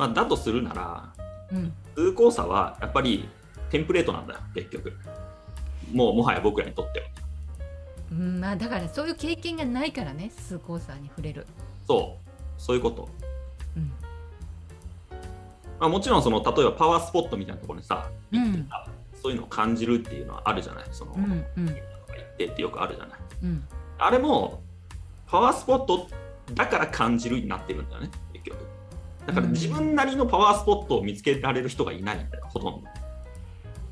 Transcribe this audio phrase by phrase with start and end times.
[0.00, 1.12] まあ、だとするなら
[1.52, 1.72] うん。
[1.94, 3.28] 通行差はやっぱり
[3.68, 4.94] テンプレートなんだよ結局。
[5.92, 7.06] もうもはや僕らにとっては。
[8.12, 11.46] うんまあだからそういう経験がないからね崇高さに触れる。
[11.86, 12.30] そう。
[12.56, 13.08] そういうこと、
[13.76, 13.92] うん。
[15.78, 18.68] まあ、もちろんその例えばパワースポットみたいなところにさうん。
[19.22, 21.22] そういうのを感じるっていうのはあるじゃないその、うん
[21.58, 21.66] うん。
[21.66, 21.76] 行っ
[22.38, 23.18] てってよくあるじゃない。
[23.42, 23.64] うん。
[23.98, 24.62] あれも
[25.26, 26.08] パワースポット
[26.54, 28.10] だから感じるになってるんだよね
[29.26, 32.24] だから自分なりのパワースポットを見つけられる人がいない。
[32.24, 32.88] んだよほとんど。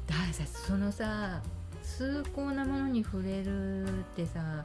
[0.06, 1.42] だからさそのさ
[1.82, 4.64] 崇高なものに触れるってさ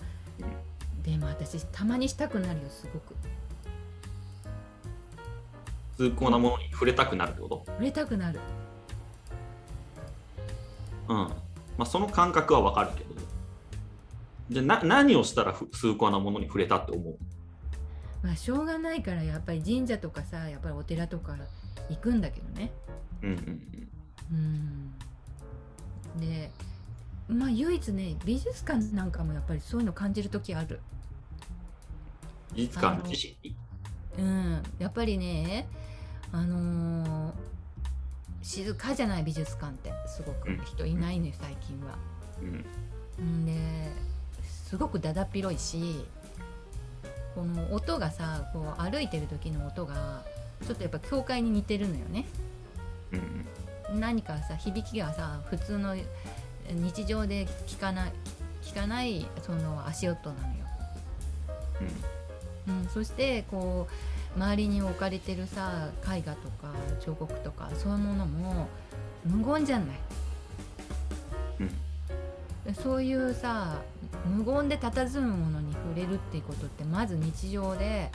[1.03, 3.15] でも私たまにしたくなるよすごく。
[5.97, 7.63] 通行なものに触れたくなるってこと？
[7.67, 8.39] 触れたくなる。
[11.09, 11.17] うん。
[11.17, 11.33] ま
[11.79, 13.13] あその感覚はわかるけど。
[14.49, 17.17] じゃあな何をしたらふ崇高なものに触れたって思う？
[18.23, 21.35] まあしょうがないからやっぱり神社とかさやっぱりお寺とか
[21.89, 22.71] 行くんだけどね。
[23.21, 23.37] うんうん
[24.31, 24.93] うん。
[26.15, 26.19] うん。
[26.19, 26.49] で
[27.27, 30.79] まあ唯一ね美術館なんかもやっぱりそういうの感じる時ある。
[32.55, 33.55] 美術館自身に
[34.17, 34.63] うん。
[34.79, 35.67] やっぱりね
[36.31, 37.33] あのー
[38.41, 40.61] 静かじゃない美術館ってすごくうん。
[40.65, 41.97] 人いないのよ最近は。
[43.19, 43.25] うん。
[43.25, 43.45] ん。
[43.45, 43.91] で
[44.43, 46.05] すごくだだっ広いし
[47.35, 50.23] この音がさこう歩いてる時の音が
[50.65, 52.25] ちょっとやっぱ教会に似てるのよね。
[53.11, 55.95] うん何かさ響きがさ普通の
[56.69, 58.11] 日常で聞かない
[58.63, 60.53] 聞かないその足音なのよ。
[62.67, 63.87] うん、そしてこ
[64.35, 68.67] う周りに置かれてるさ絵画とか彫刻とかそういうものも
[69.25, 69.87] 無言じゃない。
[71.59, 71.63] う
[72.71, 73.81] んそういうさ
[74.25, 78.09] 無言で佇むものに触れるっていうことってまず日常で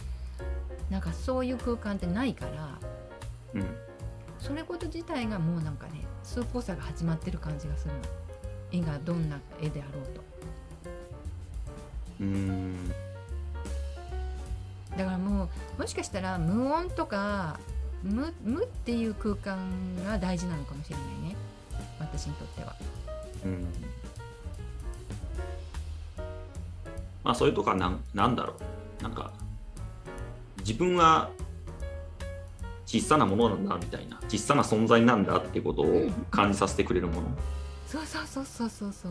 [0.91, 2.79] なんかそういう空間ってないから
[3.55, 3.77] うん。
[4.39, 8.01] それこと自体がもうなんかね崇高さが始まってる感じがするの。
[8.71, 10.21] 絵がどんな絵であろうと。
[12.21, 12.89] うん。
[14.97, 17.59] だからもうもしかしたら無音とか
[18.03, 19.71] 無無っていう空間
[20.05, 21.37] が大事なのかもしれないね。
[21.99, 22.77] 私にとっては。
[23.45, 23.67] うん
[27.29, 28.55] まあそういうとこはなんなんだろ
[29.01, 29.03] う。
[29.03, 29.31] なんか
[30.61, 31.29] 自分は
[32.87, 37.29] 小さなものなんだみたいな小さな存在なんだってことを感じさせてくれるもの。
[37.87, 39.11] そうそうそうそうそうそ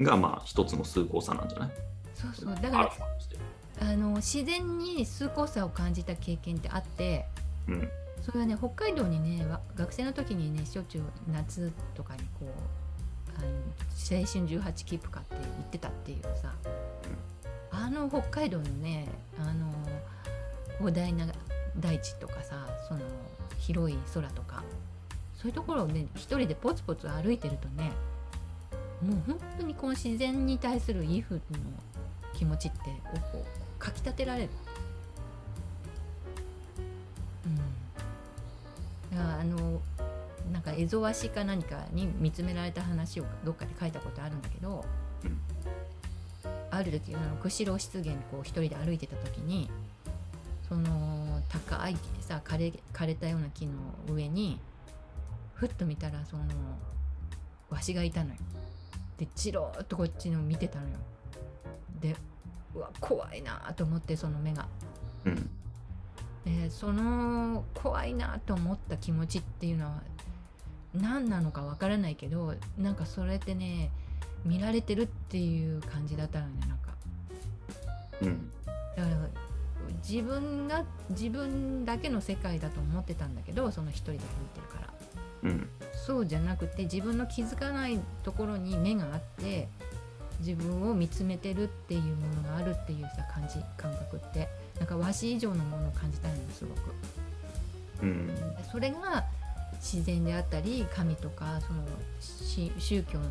[0.00, 0.04] う。
[0.04, 1.70] がまあ一つの崇高さなんじゃない？
[2.14, 2.54] そうそう。
[2.54, 2.90] だから
[3.80, 7.26] あの自然に崇高さを感じた経験ってあって
[7.68, 7.88] うん。
[8.22, 12.52] それはね北海道にねわ学生の時にねしょっちゅう夏とかにこう
[13.38, 16.52] あの青春18切符買って行ってたっていうさ、
[17.70, 19.06] あの北海道のね
[19.38, 19.72] あの
[20.78, 21.26] 広大な
[21.78, 23.00] 大地とかさその
[23.58, 24.62] 広い空とか
[25.36, 27.92] そういうところをね一人でポツポツ歩いてるとね
[29.02, 31.40] もう本当にこの自然に対するイフの
[32.34, 32.78] 気持ちって
[33.32, 34.48] こうかきたてられる。
[37.46, 37.48] う
[39.14, 39.80] ん、だからあの
[40.70, 44.84] か蝦夷和紙か何かに見つめられた話をどっかで書いたことあるんだけど、
[45.24, 45.40] うん
[46.70, 49.70] ある時あの釧路湿原こう一人で歩いてた時に
[50.68, 53.72] その高いさ枯れ枯れたような木の
[54.08, 54.60] 上に
[55.54, 56.44] ふっと見たらその
[57.70, 58.36] わしがいたのよ。
[59.16, 60.96] でチローっとこっちの見てたのよ。
[62.00, 62.14] で
[62.74, 64.68] うわ怖いなと思ってその目が。
[65.24, 65.50] うん
[66.44, 70.02] でその怖いなと思った気持ちっていうのは
[71.00, 73.90] 何なのかわからないけどなんかそれってね
[74.44, 76.88] 見られてるっていう感じだったのねなんか。
[78.22, 78.50] うん。
[78.96, 79.16] だから
[80.06, 84.94] 自分が自分だけの世界だと思ってたんだけどその一人で歩いてるから。
[85.42, 85.68] うん。
[86.06, 89.68] そうじゃなくて自分の気づかないところに目があって
[90.40, 94.48] 自分を見つめてるっていうものがあるっていうさ感じ感覚って。
[94.78, 96.94] なんか和紙以上のものを感じたのよすごく。
[98.02, 98.30] うん。
[98.70, 99.24] それが
[99.80, 101.82] 自然であったり神とかその
[102.20, 103.24] し宗教の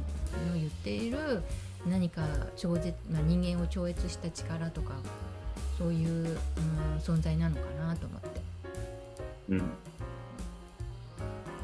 [0.53, 1.43] 言っている
[1.87, 2.21] 何か
[2.55, 4.93] 超絶、まあ、人間を超越した力とか
[5.77, 6.37] そういう、うん、
[6.97, 8.41] 存在なのかなと思って。
[9.49, 9.61] うん。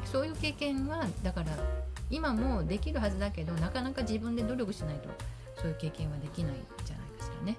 [0.04, 1.46] そういう経験はだから
[2.08, 5.08] 今もできるはずだけどなかなか自分で努力しないと
[5.60, 7.56] そういう経験はできないんじゃないかしらね。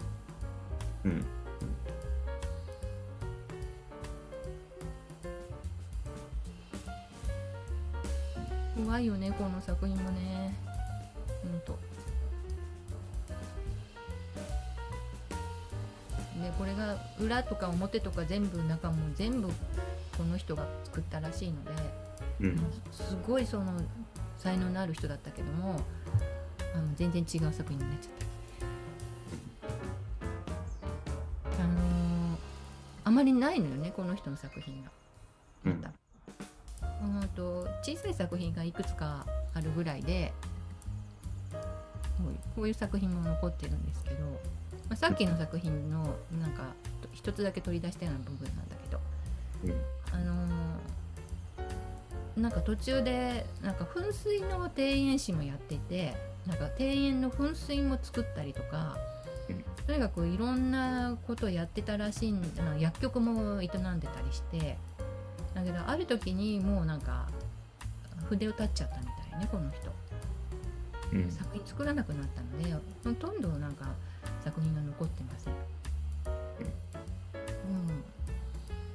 [1.04, 1.26] うん
[8.96, 10.56] 怖いよねこの作品もね
[11.44, 11.78] ほんと
[16.42, 19.50] でこれが裏とか表とか全部中も全部
[20.18, 21.72] この人が作ったらしいので、
[22.40, 22.58] うん
[22.94, 23.66] すごいその
[24.38, 25.82] 才能のある人だったけども
[26.74, 28.12] あの全然違う作品になっちゃっ
[31.58, 31.64] た。
[31.64, 32.38] あのー
[33.04, 34.90] あまりないのよねこの人の作品が。
[37.36, 40.34] と小さい作品がいくつかあるぐらいで
[41.52, 41.58] こ
[42.28, 46.64] ういうこういう作品も残ってるんですけど、まあ、さっきの作品のなんか
[47.14, 49.00] 一つだけ取り出したような部分なんだけど
[49.66, 49.82] うん。
[50.12, 50.46] あのー
[52.38, 56.16] なんか途中でなんか噴水の庭園師もやっていて
[56.46, 58.98] なんか庭園の噴水も作ったりとか、
[59.50, 59.64] うん。
[59.88, 63.72] とにかくいろんなことをやってたらしいんあの薬局も営んで
[64.08, 64.78] たりして
[65.54, 67.25] だけどある時にもうなんか
[68.30, 69.92] 筆を立っちゃったみたいねこの人。
[71.14, 71.32] うん。
[71.32, 72.74] 作品作らなくなったので
[73.04, 73.86] ほとんどなんか
[74.44, 75.54] 作品が残ってません、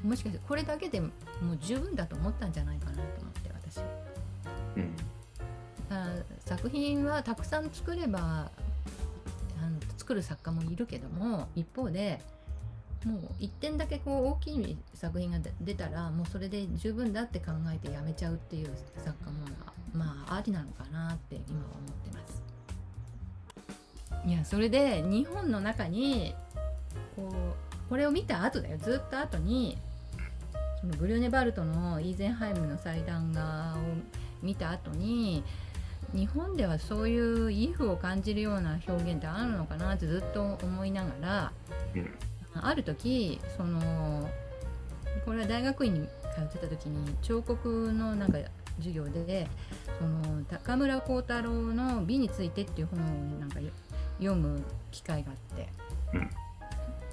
[0.03, 1.11] うん、もしかしてこれだけでもう
[1.61, 3.79] 十分だと思ったんじゃないかなと思って私。
[3.79, 3.85] は
[4.77, 4.97] うん。
[5.91, 8.51] あ作品はたくさん作れば
[9.61, 12.21] あの作る作家もいるけども一方で
[13.05, 19.39] もう一点だけこう大きい作品が出たらもうそれで十分だって考えてやめちゃうっていう作家も
[19.95, 22.43] まあありなのかなって今は思ってます。
[24.27, 26.35] いやそれで日本の中に
[27.17, 29.79] こうこれを見た後だよずっと後に
[30.81, 33.79] そのブリューネバルトのイーゼンハイムの祭壇画を
[34.43, 35.43] 見た後に
[36.13, 41.53] 日本ではそういうイフを感じるような表現ってあるのかなってずっと思いながら
[41.95, 42.11] うん
[42.55, 44.29] ある時その
[45.25, 46.01] これは大学院に
[46.35, 48.39] 通ってた時に彫刻のなんか
[48.79, 49.49] 授業で
[49.99, 53.71] その高村光太郎の「美について」っていう本をなんかよ
[54.19, 55.69] 読む機会があって、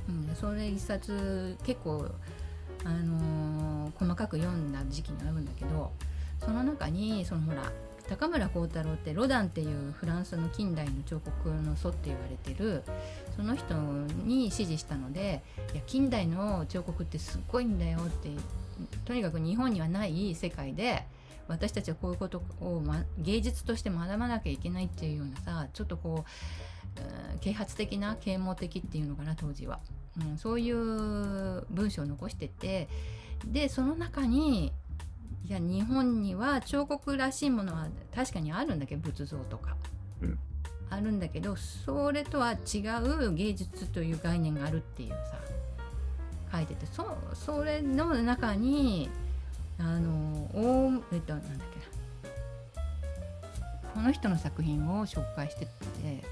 [0.10, 2.10] うん、それ一冊結構、
[2.84, 3.68] あのー
[4.00, 5.92] 細かく読んだ時期があるんだけど
[6.40, 7.72] その中にそのほら
[8.10, 12.84] 高村光太郎ってロダンっていうフランスの近代の彫刻の祖って言われてる
[13.36, 13.76] その人
[14.24, 15.44] に指示したので
[15.74, 18.30] いや近代の彫刻ってすっごいんだよって
[19.06, 21.06] とにかく日本にはない世界で
[21.48, 26.26] 私たちはこういうことを、ま、芸術として学ばなきゃいけないっていうようなさちょっとこ
[26.98, 27.02] う、
[27.36, 29.80] う啓発的な啓蒙的っていうのかな当時は、
[30.20, 30.76] うん、そういう
[31.70, 32.88] 文章を残してて
[33.46, 34.74] でその中に
[35.48, 39.78] いや日本には彫刻らしいものは確かにあるんだけど仏像とか、
[40.22, 40.38] うん。
[40.90, 45.18] あるんだけどそれとは違う芸術という概念があるっていうさ
[46.52, 46.86] 書いてて。
[46.86, 49.10] そそれの中に
[49.80, 50.12] あの
[50.54, 51.86] おえっとなんだっけな。
[53.94, 55.70] この人の作品を紹介してて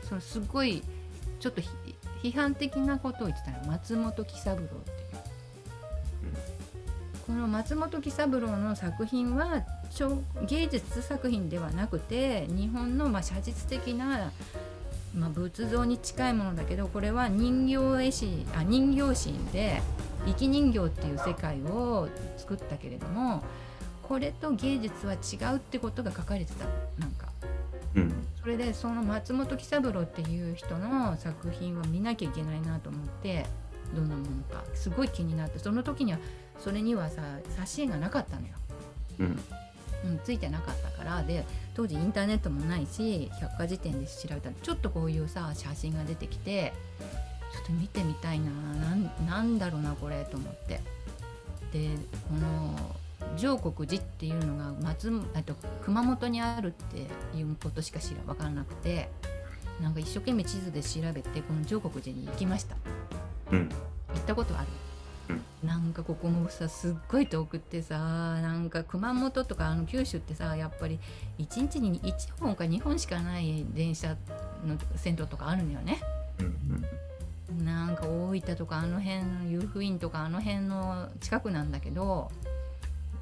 [0.04, 0.84] それすごい
[1.40, 1.70] ちょっとひ
[2.22, 3.72] 批判的なことを言ってたの。
[3.72, 4.64] 松本喜三郎。
[7.25, 14.31] この松本喜三郎の作品は彫芸術作品ではなくて日本のまあ写実的な、
[15.16, 19.81] まあ、仏像に近いものだけどこれは人形絵師あ人形師で
[20.27, 22.07] 生き人形っていう世界を
[22.38, 23.44] 作ったけれども
[24.07, 26.66] これと芸術は違うってことが書かれてた。
[27.00, 27.28] なんか。
[27.95, 28.13] うん。
[28.39, 33.48] それでその松本喜三郎っていう人の作品は見なきゃいけないなと思って
[33.94, 36.20] どんなものかすごい気になってその時には
[36.60, 37.22] それにはさ
[37.58, 38.54] 挿絵がなかったのよ、
[39.19, 39.40] うん。
[40.06, 41.24] うん、ついてなかったから。
[41.24, 46.74] で当時インターネットもないし百科事典で調べたらちょっとこういうさ写真が出てきて
[47.52, 50.81] ちょっと見てみたいななんなんだろうなこれと思って。
[51.74, 51.90] で
[52.30, 52.95] この
[53.38, 57.07] 上国寺っていうのが松あと熊本にあるって
[57.38, 59.09] いうことしか知ら分からなくて
[59.81, 62.76] なんか一生懸命地図で調べてこの上国寺に行きました。
[62.76, 63.05] うん
[63.52, 63.68] 行
[64.18, 64.61] ったことあ
[65.30, 70.99] る、なんかここもさすっごい遠くってさなんか熊本とかあの九州ってさやっぱり
[71.40, 74.16] 1日に1本か2本しかない電車
[74.66, 76.02] の線路とかあるのよね。
[76.40, 76.85] うん
[77.64, 82.31] なんか大分とかあの辺の湯布院とかあの辺の近くなんだけど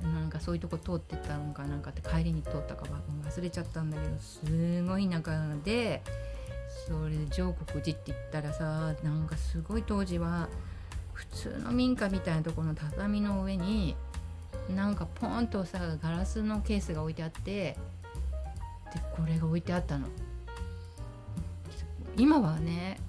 [0.02, 3.00] なんかそういうとこ通ってったのかなんかって帰りに通ったかは
[3.30, 6.02] 忘れちゃったんだけどすごい田舎で
[6.88, 10.50] それで上国寺って言ったらさなんかすごい当時は
[11.14, 13.96] 普通の民家みたいなところの畳の上に
[14.76, 17.78] なんかポンとさガラスのケースが置いてあってで
[19.16, 20.08] これが置いてあったの。
[22.16, 23.00] 今はね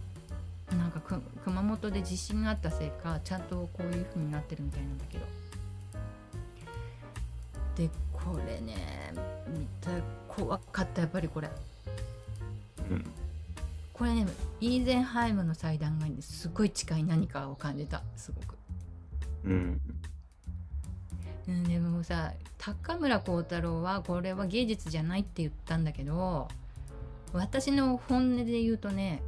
[0.71, 1.01] なんか
[1.45, 5.25] 熊本で地震があったせいかちゃんとこういう風になってるみたいなんだけど。
[7.77, 9.13] でこれね
[9.49, 9.91] 見た
[10.29, 11.51] 怖かったやっぱりこれ。
[12.91, 13.05] うん。
[13.95, 14.27] これね
[14.61, 17.05] イーゼンハイムの祭壇がすごい近い。
[17.05, 18.03] 何かを感じた。
[18.17, 18.59] すごく。
[19.45, 19.81] うん。
[21.47, 26.49] うん、でもさ高村光太郎はこれは芸術じゃないって言ったんだけど
[27.35, 29.23] 私の本音で言うとね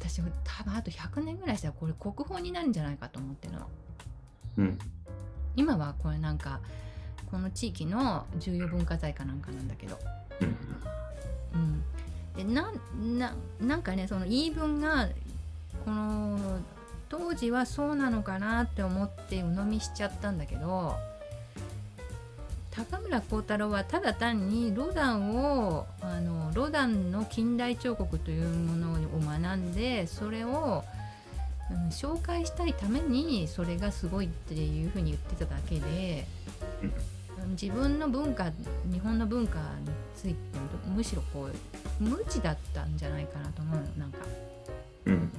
[0.00, 3.66] 私多分あと100年ぐらいしたらこれ国宝になるんじゃないかと思ってるの。
[4.58, 4.78] うん。
[5.56, 6.60] 今はこれなんか
[7.30, 9.98] この地域の重要文化財かなんかなんだけど、
[10.40, 10.48] うん。
[11.54, 11.84] うん、
[12.36, 12.72] でな
[13.18, 15.08] ななんかねその言い分が
[15.84, 16.60] この
[17.08, 20.94] 当時はそうなのかなって思って鵜呑みしちゃったんだけど
[22.70, 30.84] 高村光太郎はただ単にロダンをあのロダンの近代彫刻というものを学んでそれを、
[31.70, 36.26] うん、紹介したいためにそれがすごいっていうふうに言ってただけで、
[37.50, 38.50] 自分の文化
[38.92, 40.36] 日本の文化について
[40.94, 44.18] むしろこう無知だったんじゃないかなと思うのなんか、
[45.06, 45.32] うん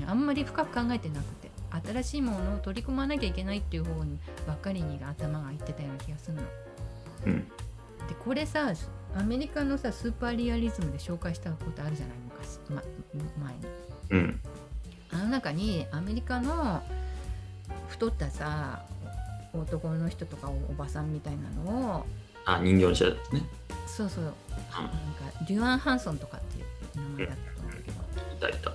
[0.00, 1.50] うん、あんまり深く考えてなくて
[1.92, 6.42] 新しいものを取り込まなきゃいけないっていう方にばっかりに頭がいってたような気がするの。
[7.26, 7.48] うん
[8.08, 8.72] でこれさ
[9.14, 12.82] アメリカのさスーパーリアリズムで紹介したことあるじゃない昔、ま、
[13.44, 13.60] 前に。
[14.10, 14.40] うん
[15.10, 16.82] あの中にアメリカの
[17.88, 18.84] 太ったさ
[19.52, 22.06] 男の人とかおばさんみたいなのを
[22.44, 23.42] あ人形にしたやつね。
[23.86, 24.24] そうそう。
[24.24, 24.34] なんか
[25.46, 26.64] デュアン・ハンソンとかっていう
[26.96, 27.98] 名前だったと思うんだけど。
[28.36, 28.72] いたいた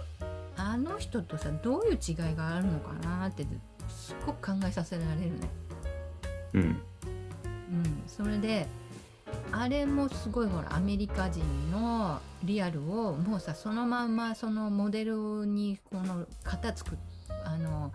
[0.56, 3.46] あの人とさどういう違いがあるのかなって
[3.90, 5.50] すっごく考えさせられるね。
[6.54, 6.62] うん。
[6.62, 8.68] うん、それで
[9.52, 16.98] あれもすごいほらアメリカ人のリアルをもうさそのまんまそのモデルにこの型作っ
[17.46, 17.92] あの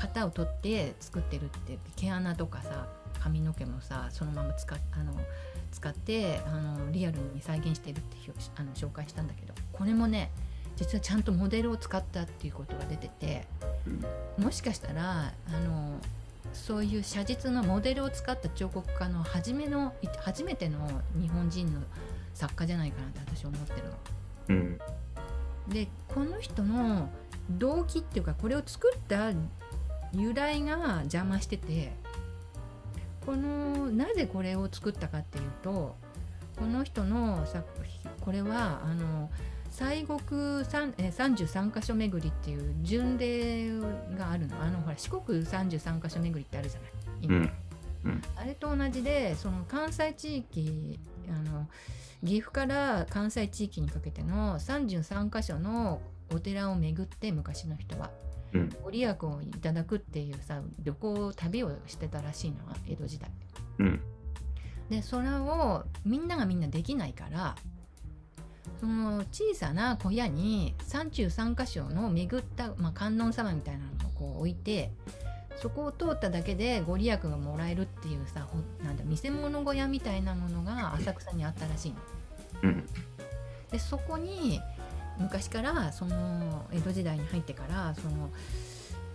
[0.00, 2.86] 型を取って作ってるって毛穴とかさ
[3.22, 5.12] 髪の毛もさそのまま使っあの
[5.70, 8.16] 使ってあのリアルに再現してるって
[8.56, 10.30] あの紹介したんだけどこれもね
[10.76, 13.46] 実はちゃんとモデルを使ったっていうことが出てて
[14.38, 15.98] もしかしたらあの
[16.52, 20.78] そういう写実のモデルを使った彫刻家の初めのい初めての
[21.20, 21.80] 日本人の
[22.34, 23.94] 作家じゃないかなって私思ってるの。
[24.48, 24.80] うん
[25.68, 27.08] でこの人の
[27.50, 29.32] 動機っていうかこれを作った
[30.12, 31.92] 由来が邪魔してて
[33.24, 35.94] このなぜこれを作ったかっていうと
[36.56, 39.30] この人の作品これはあの
[39.70, 43.78] 西国三え33箇所巡りっていう巡礼
[44.18, 44.60] があるの。
[44.60, 46.90] あのほら四国33箇所巡りってあるじゃない。
[47.22, 47.50] 今、
[48.04, 48.22] うん。
[48.36, 50.98] あれと同じでその関西地域
[51.28, 51.68] あの
[52.24, 56.00] 岐阜から関西地域にかけての33箇所の
[56.34, 58.10] お寺を巡って昔の人は。
[58.24, 58.29] うん
[58.82, 63.30] ご利益をいただくっていうさ旅行旅をしてたらしいのは江戸時代。
[63.78, 64.00] うん
[64.90, 67.54] でそれをみんながみんなできないから
[68.80, 74.90] その小さな小屋に33箇所の巡った、まあ、観音様みたいなのをこう置いて
[75.56, 81.96] そこを通っただけでご利益がもらえるっていうさほなんだ見せ物小屋みたいなものが浅草にあったらしいの。
[82.62, 82.86] うん
[83.70, 84.60] でそこに
[85.20, 88.30] 昔からその江戸時代に入ってからその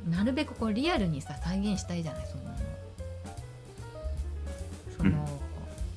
[0.09, 2.43] なるべくこうリアルにさ再現したいじゃないその
[4.97, 5.27] その、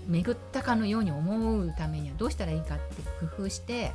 [0.08, 3.92] 巡ったかのように思うためにはどうしたらいいかって工夫して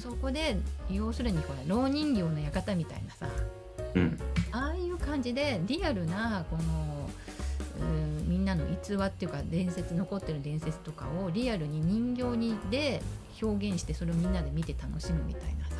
[0.00, 0.56] そこで
[0.90, 3.28] 要するにほら老人形の館みたいなさ
[3.94, 4.18] うん。
[4.50, 7.08] ああいう感じでリアルなこの
[7.80, 13.02] うんみんなの逸話っていうか伝説残ってる伝説とかをリアルに人形にで
[13.42, 15.76] 表現してそれをみんなで見て楽しむみたいなさ、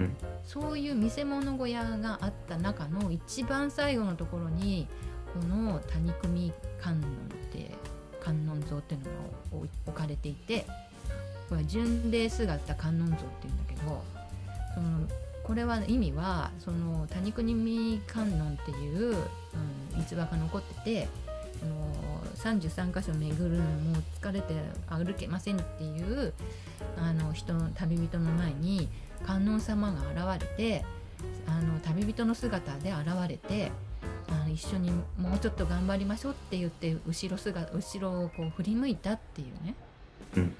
[0.00, 0.16] うん。
[0.44, 4.86] そういう見せ物小屋があった中の一番最後のところに
[5.32, 7.04] この谷組観音っ
[7.52, 7.70] て
[8.20, 9.10] 観音像っていうのが
[9.52, 10.66] 置置かれていて
[11.48, 14.02] これは巡礼姿観音像っていうんだけど
[14.74, 15.06] その
[15.42, 19.16] これは意味はその谷国観音っていう、
[19.94, 21.08] うん、逸話が残ってて
[21.58, 24.54] その33箇所巡るのも疲れて
[24.88, 26.32] 歩けませんっていう
[27.00, 28.88] あの人の旅人の前に
[29.26, 30.84] 観音様が現れて
[31.46, 33.72] あの旅人の姿で現れて
[34.28, 39.74] あの一緒にもうちょっと頑張りましょうって言って後ろ姿後ろをこう振り向いたっていうね、
[40.36, 40.54] うん。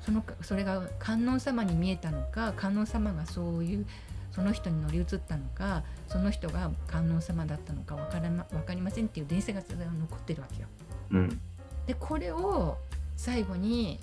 [0.00, 3.86] そのそれが観音様に見えたのか観音様がそういう
[4.32, 10.68] その人に乗り移ったのかその人が観音様だったのか分からま分かりませんっていう伝説が残ってるわけよ。
[11.12, 11.40] うん。
[11.86, 12.78] でこれを
[13.16, 14.00] 最後に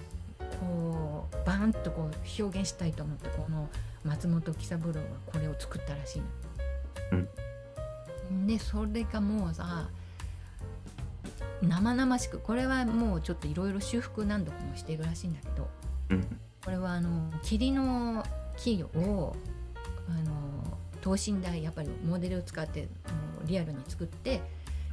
[0.59, 3.69] こうバーンとこう表現したいと思ってこの
[4.03, 6.27] 松本喜三郎がこれを作ったらしいの。
[8.45, 9.89] でそれがもうさ
[11.61, 15.67] 生々しくこれはもうちょっといろいろ修復何度もしてるらしいんだけど
[16.09, 18.23] うんこれはあの霧の
[18.57, 19.35] 木を
[20.07, 22.87] あの等身大やっぱりモデルを使っても
[23.43, 24.41] うリアルに作って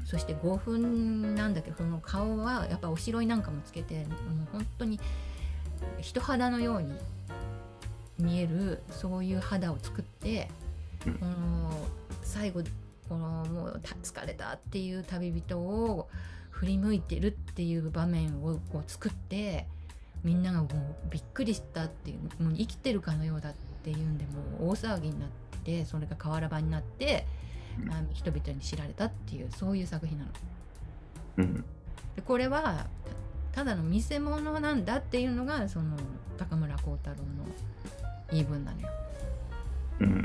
[0.05, 4.07] そして5分なんだけどその顔はやっぱおしろいなんかもつけてもう
[4.53, 5.01] 本当に
[6.00, 6.92] 人肌のように
[8.18, 10.49] 見えるそういう肌を作って、
[11.06, 11.14] うん。
[11.14, 11.87] この
[12.23, 12.62] 最後
[13.09, 16.09] このもうた疲れたっていう旅人を
[16.50, 19.66] 振り向いてるっていう場面をこう作って
[20.25, 20.68] みんながもう
[21.11, 23.52] びっくりしたっていうもう生きてるかのようだっ
[23.85, 24.25] ていうんで
[24.61, 25.28] もう大騒ぎになっ
[25.64, 27.26] てそれが瓦版になって、
[27.85, 27.92] うん。
[27.92, 30.30] あの人々に知られたっていうそういう作品なの。
[31.38, 31.54] うん。
[32.16, 32.87] でこれは
[33.57, 35.97] たただの見せ物なんだっていうのがその
[36.37, 37.23] 高村光太郎の
[38.31, 38.89] 言い分なのよ。
[40.01, 40.25] うん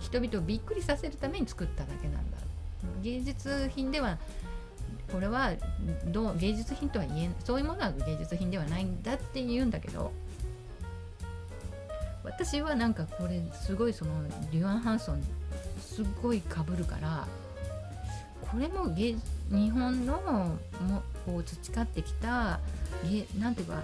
[0.00, 2.38] 人々をびっくりさせるために作っただけなんだ
[3.02, 4.16] 芸術品では
[5.10, 5.52] これは
[6.06, 10.12] どう芸術品とは言えんそういうものは芸術品ではないんだって言うんだけど
[12.22, 14.12] 私はなんかこれすごいその
[14.52, 15.22] リュアン・ハンソン
[15.80, 17.26] すっごいかぶるから
[18.50, 19.16] これも芸
[19.50, 20.12] 日本の
[20.80, 22.58] もこう培ってきた
[23.04, 23.82] 芸なんていうか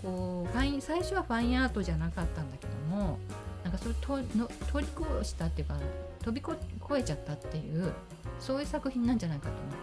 [0.00, 3.18] こうファイン最初はファインアートじゃなかったんだけども
[3.64, 5.76] なんかそれとの取り越したっていうか
[6.22, 6.56] 飛び越
[6.96, 7.92] えちゃったっていう
[8.38, 9.76] そういう作品なんじゃないかと思って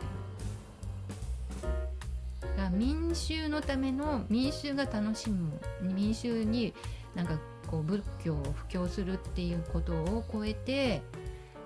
[1.68, 2.56] る。
[2.56, 6.74] だから民衆のための民衆が楽しむ民衆に
[7.14, 7.38] なんか
[7.68, 11.02] こう仏教を布教するっていうことを超えて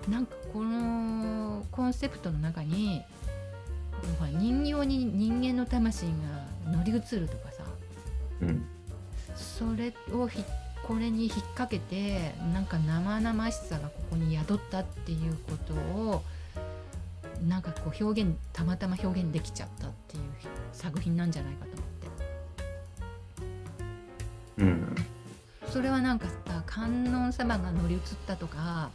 [0.08, 3.02] なんかこのコンセプトの中に
[4.38, 6.12] 人形に人間の魂が
[6.70, 7.64] 乗り移るとかさ
[8.42, 8.64] うん。
[9.34, 10.42] それをひ
[10.86, 16.22] これに引っ掛けてなんか生々しさがここに宿ったっていうことを
[17.46, 20.22] なんかこう表現たまたま表現できちゃったっていう
[20.72, 21.84] 作品なんじゃないかと思っ
[24.56, 24.62] て。
[24.62, 24.94] うん。
[25.68, 28.90] それはなんかさ観音様が乗り移ったとか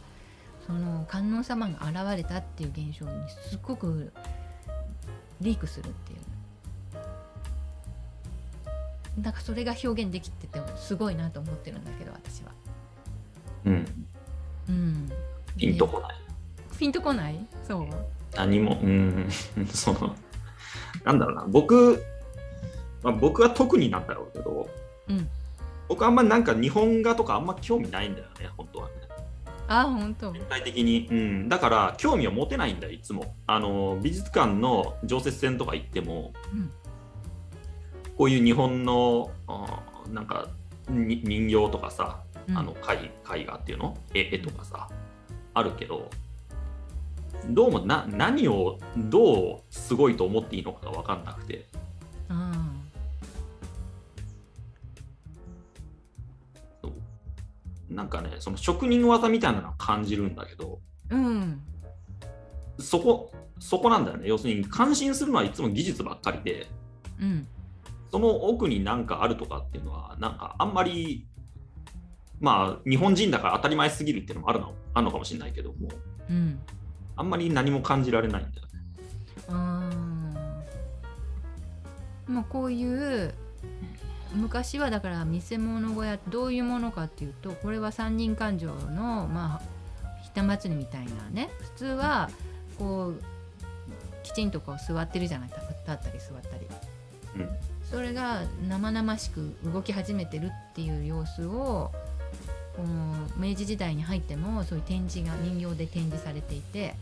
[0.66, 3.12] その観音様が現れたっていう現象に
[3.50, 4.12] すっごく
[5.42, 6.18] リークするっていう。
[9.22, 12.52] なんかそれが表現できててすごいなと思ってるんだけど私は。
[13.66, 14.06] うん。
[14.68, 15.12] うん、
[15.56, 16.16] ピンとこない。
[16.78, 17.46] ピンとこない？
[17.66, 17.86] そう？
[18.34, 18.80] 何も？
[18.82, 19.28] うん。
[19.68, 20.16] その
[21.04, 21.44] なんだろうな。
[21.48, 22.02] 僕、
[23.02, 24.68] まあ、僕は特になんだろうけど
[25.08, 25.28] うん。
[25.88, 28.94] 僕あんまりなんか日本画とかあんま興味ないんだよね本当はね
[29.80, 30.32] あ本当。
[30.32, 33.34] 全体的に、うん、だから興味を持てないんだよいつも。
[33.46, 36.70] あの美術館の常設展とか行ってもうん。
[38.16, 39.30] こういう日本の
[40.10, 40.48] なんか
[40.88, 42.58] に人形とかさうん。
[42.58, 43.96] あの絵絵画っていうの？
[44.12, 44.88] 絵絵とかさ
[45.54, 46.10] あるけど
[47.48, 51.66] どうもな何をどうすごいと思っていいのかが分かんなくて。
[52.28, 52.61] あそ
[57.94, 61.62] なんかねその職人技みたいなのは感じるんだけどーうん。
[62.78, 64.26] そこそこなんだよね。
[64.26, 66.66] 要するに感心するのはいつも技術ばっかりで
[67.20, 67.46] うん。
[68.10, 71.26] その奥に何かあるとかっていうのはなんかあんまり
[72.40, 75.88] まあ日本人だから当たり前すぎるっていうのもあるのあるのかもしれないけども
[76.28, 76.58] うん。
[77.16, 78.72] あんまり何も感じられないんだよね。
[82.26, 83.34] まあこういう
[84.34, 92.30] 昔はだから見せ物小屋どういうものかっていうとこれは三人勘定のまあひた祭りみたいなね普通は
[92.78, 93.22] こう
[94.22, 96.66] きちんとこう座ってるじゃない立ったり座ったり。
[97.36, 97.48] うん。
[97.90, 101.90] それが生々しく動き始めてるっていう様子を
[102.76, 106.94] この明治時代に入ってもそういう展示が人形で展示されていて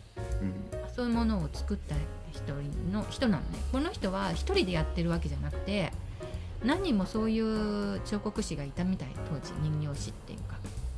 [0.42, 0.94] うん。
[0.94, 1.94] そういうものを作った
[2.32, 2.54] 人
[2.92, 3.58] の人なのね。
[3.70, 5.92] この人は一人でやってるわけじゃなくて
[6.64, 10.56] 何人もそういう彫刻師がいたみたい当時人形師っていうか。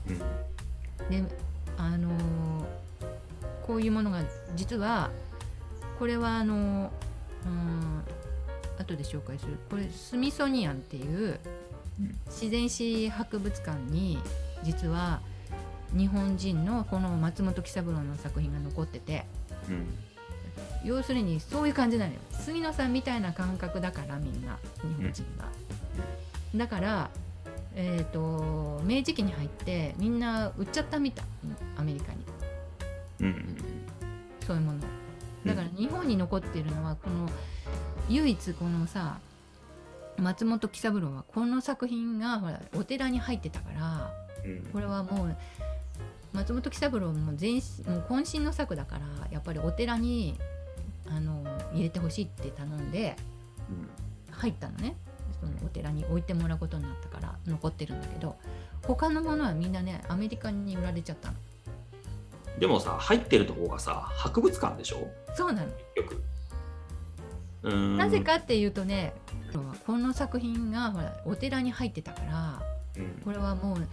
[0.08, 1.24] うん。
[1.26, 1.34] で
[1.76, 2.12] あのー
[3.66, 4.22] こういうものが
[4.56, 5.10] 実は
[5.98, 8.02] これはあのーうん
[8.78, 9.58] 後で紹介する。
[9.70, 11.38] これスミソニアンっていう
[12.00, 12.16] うん。
[12.26, 14.18] 自然史博物館に
[14.64, 15.20] 実は
[15.96, 19.24] 日本人のこの松本喜三郎の作品が残ってて。
[19.68, 19.86] うん
[20.84, 22.18] 要するにそういう感じなのよ。
[22.32, 25.48] 杉野さんみたいな感覚だからみんな日本人が、
[26.56, 27.10] だから
[27.74, 31.24] えー、と明治期に入ってみんな売っちゃったみたい
[31.76, 32.18] アメリカに。
[33.20, 33.56] うんうん
[34.46, 34.80] そういうもの。
[35.46, 37.28] だから日本に残っているのはこの
[38.08, 39.18] 唯一このさ
[40.18, 44.12] 松本喜三郎はこの作品がほらお寺に入ってたから
[44.44, 44.62] うん。
[44.72, 45.36] これはもう
[46.32, 50.38] 松本喜三郎も全身もう渾身の作だからやっぱりお寺に
[51.06, 53.16] あの入れてほしいって頼んで
[54.30, 54.96] 入ったのね。
[55.40, 58.36] そのお寺に置いてもらうことになったから残ってるんだけど
[58.82, 61.34] 他のものはみんなねアメリカに売られちゃったの。
[62.60, 65.08] でもさ入ってるとこがさ博物館でしょ？
[65.34, 65.68] そうなの。
[65.96, 66.22] 結局。
[67.64, 67.96] うーん。
[67.96, 69.14] なぜかっていうとね
[69.84, 72.62] この作品がほらお寺に入ってたから
[72.96, 73.22] うん。
[73.24, 73.88] これはもう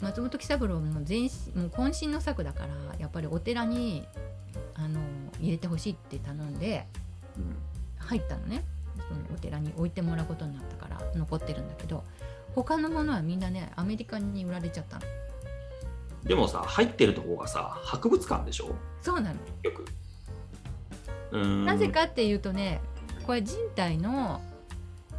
[0.00, 1.28] 松本喜三郎も全身
[1.60, 4.06] もう渾身の作だからやっぱりお寺に
[4.74, 5.00] あの
[5.40, 6.86] 入れてほしいって頼んで
[7.36, 7.56] うん
[7.98, 8.64] 入ったのね。
[9.08, 12.02] そのお寺に置いてもらうことになったから残ってるんだけど
[12.54, 15.02] 他のものはみんなねアメリカに売られちゃったの。
[16.24, 18.74] でもさ入ってるとこがさ博物館でしょ？
[19.00, 19.36] そうなの。
[19.62, 19.84] 結局
[21.30, 21.64] うーん。
[21.64, 22.80] なぜかっていうとね
[23.24, 24.40] これ人体の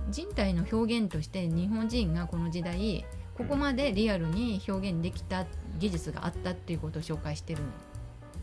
[0.10, 3.06] 人体の表現として日本人がこの時代
[3.40, 5.46] ここまでリアルに表現できた
[5.80, 7.70] 技術があったっていうことを紹介してるの。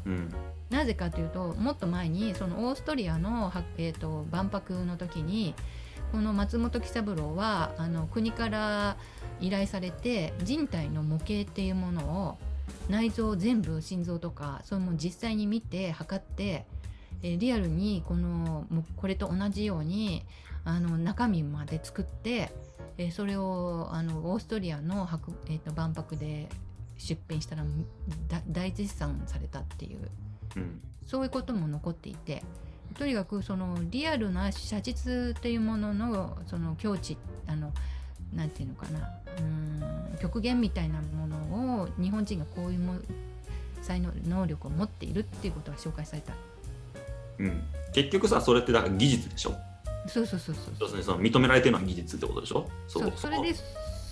[0.06, 0.34] うん
[0.70, 5.54] なぜかというともっと前にそのオーストリアの、はえー、と万博の時に
[6.10, 8.96] この松本喜三郎はあの国から
[9.40, 12.38] 依頼されて人体の模型っていうものを
[12.88, 16.64] 内臓全部心臓とかそれも実際に見て測って、
[17.22, 20.24] えーリアルにこのこれと同じように
[20.64, 22.50] あの中身まで作って、
[22.98, 26.48] えーそれをあのオーストリアの博、えー、と万博で
[26.98, 27.64] 出品したら
[28.28, 30.10] だ大絶賛されたっていう。
[30.56, 30.80] うん。
[31.06, 32.42] そういうことも残っていて
[32.98, 37.72] とにかくそのリアルな写実というもののその境地あの
[38.34, 38.98] なんていうのかな
[39.38, 42.94] うーん極限みたいなものを日本人がこういうも
[43.82, 46.32] 才能能力を持っているっていうことが紹介された。
[47.38, 47.62] うん。
[47.92, 49.54] 結局さそれってだから技術でしょ？
[50.08, 50.74] そうそうそうそう。
[50.80, 52.68] 要するにその認められてるのは技術ってことでしょ？
[52.88, 53.12] そそう。
[53.16, 53.58] それでこ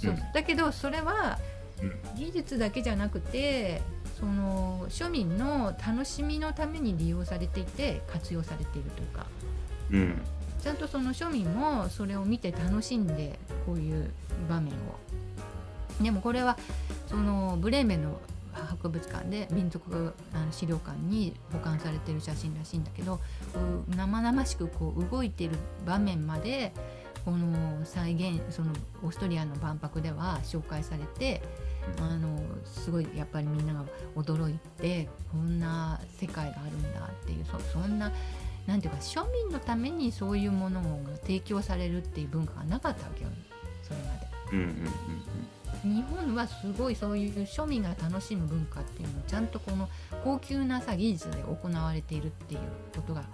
[0.03, 0.33] そう、うん。
[0.33, 1.39] だけどそれは
[1.83, 2.17] うん。
[2.17, 3.83] 技術だけじゃなくて
[4.19, 9.27] その庶民の楽しみのために利用されていて活用されているというか。
[9.91, 10.23] うん。
[10.63, 14.11] ちゃんとその庶民もそれを見て楽しんでこういう
[14.49, 14.75] 場面を。
[16.01, 16.57] でもこれは
[17.07, 18.19] そのブレーメンの
[18.55, 23.21] 博物館で民族あの資料館に保管されてる写真らしいんだけど
[23.97, 25.53] 生々しくこう動いてる
[25.87, 26.73] 場面まで
[27.25, 31.43] この再現そのオーストリアの万博では紹介されて
[31.99, 33.85] あのすごいやっぱりみんなが
[34.17, 38.13] 驚いてこんな世界があるんだっていうそそんな
[38.67, 43.31] なんていうか庶民のためにそういうものが提供されるっていう文化がなかったわけよ
[43.83, 44.35] それまで。
[44.53, 45.54] うんうんうん
[45.85, 49.89] 日本はすごいそういう庶民が楽しむ文化っていうのをちゃんとこの
[50.25, 52.61] 高級なさ技術で行われているっていう
[52.95, 53.25] ことが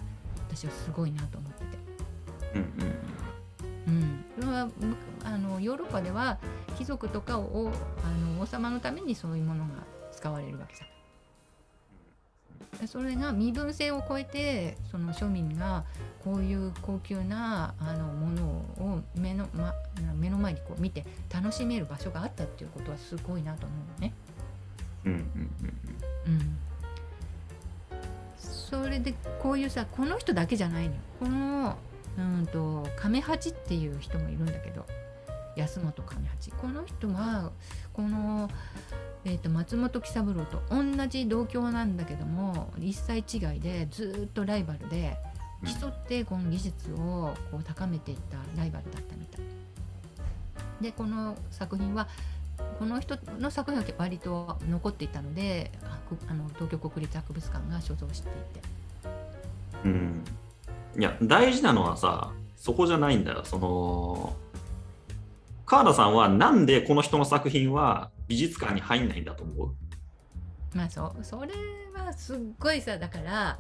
[0.49, 1.79] 私はすごいなと思ってて。
[2.55, 3.11] うんうん
[3.87, 4.69] うん、それは
[5.25, 6.39] あのヨーロッパでは
[6.77, 7.73] 貴族とかを
[8.05, 9.71] あの王様のためにそういうものが
[10.13, 11.00] 使われるわけじゃない
[12.87, 15.85] それが身分制を超えてその庶民が
[16.25, 19.75] こういう高級なあのものを目の,、ま、
[20.15, 24.13] 目の前にこう見て楽しめる場所があったっていうことはすごいなと思うね。
[25.05, 25.21] うんうん
[26.27, 26.33] うん。
[26.33, 26.59] うん、
[28.39, 31.01] それでこういうさこの人だけじゃないのよ。
[31.19, 31.77] この
[32.19, 34.85] うんと亀八っていう人もいるんだけど
[35.57, 36.51] 安本亀八。
[36.53, 37.51] この人は
[37.93, 38.49] この、
[39.25, 45.17] えー、と松本喜三郎と同じ同郷なんだけども一歳違いでずーっとライバルで
[45.81, 49.41] 競ってこの技術をこう高めていったライバルだったみたい。
[50.81, 52.09] でこの作品は
[52.79, 55.71] この人の作品は割と残っていたので
[56.29, 58.69] あの東京国立博物館が所蔵していて。
[59.85, 60.25] うん。
[60.99, 63.43] いや大事なのはさそこじゃないんだよ。
[63.45, 64.35] その
[65.71, 69.75] 川田さんはなんでこの人の作品は美術館に入んないんだと思う？
[70.75, 71.53] まあそうそれ
[71.95, 73.57] はすっごいさだから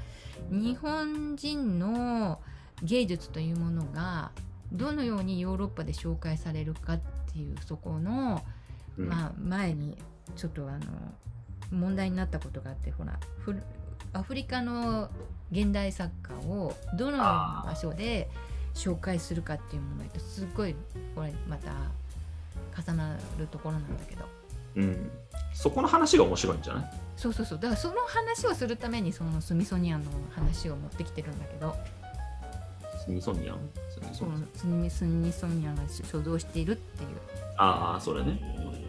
[0.50, 2.40] 日本人の
[2.82, 4.32] 芸術というものが
[4.72, 7.00] どのようにヨーロッパで紹介されるかっ
[7.32, 8.42] ていうそこの、
[8.98, 9.08] うん。
[9.08, 9.96] まあ、前に
[10.34, 10.80] ちょっとあの
[11.70, 13.20] 問題になったことがあってほら
[14.14, 15.08] アフリカの
[15.52, 18.28] 現代作家をどのような場所で
[18.74, 20.74] 紹介するかっていう問題とすっごい
[21.14, 21.72] これまた
[22.80, 24.24] 重なるところなんだけど。
[24.76, 25.10] うん、
[25.52, 26.90] そこの話が面白いんじゃない？
[27.16, 27.58] そうそうそう。
[27.58, 31.76] だからその話をするためにそのスミソニアンの話を持ってきてるんだけど。
[33.04, 33.58] スミソニアン？
[34.54, 37.08] スミスミソニアンが所蔵しているっていう。
[37.56, 38.40] ああそれね。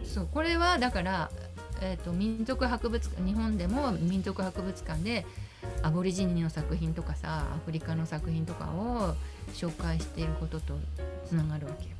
[0.04, 1.30] そうこれはだから、
[1.80, 5.26] えー、と民族博物館日本でも民族博物館で
[5.82, 9.14] アボリジニの作品とかさアフリカの作品とかを
[9.52, 10.74] 紹介していることと
[11.26, 11.90] つながるわけよ。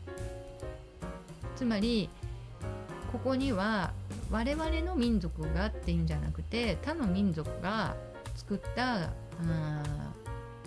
[1.56, 2.08] つまり
[3.12, 3.92] ここには
[4.30, 7.94] 我々の民族がっていうんじゃなくて他の民族が
[8.34, 10.12] 作ったあー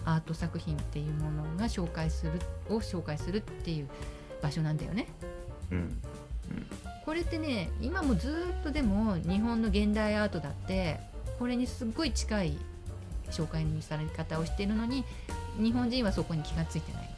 [0.07, 2.33] アート作品っていうものが紹介する
[2.69, 3.87] を紹介するっていう
[4.41, 5.07] 場所なんだよね。
[5.71, 6.01] うん
[7.03, 8.29] これってね今もず
[8.61, 10.99] っとでも日本の現代アートだって
[11.37, 12.57] これにすっごい近い
[13.31, 15.03] 紹介のされ方をしているのに
[15.57, 17.09] 日本人はそこに気が付いてない。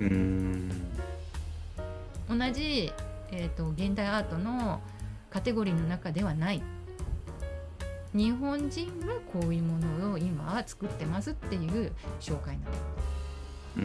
[0.00, 0.70] うん。
[2.28, 2.92] 同じ、
[3.30, 4.80] えーと、現代アートの
[5.30, 6.62] カテゴリーの中ではない。
[8.14, 12.70] 日本人はこういうものを今は作ってますっていう紹介なの。
[13.76, 13.84] うん。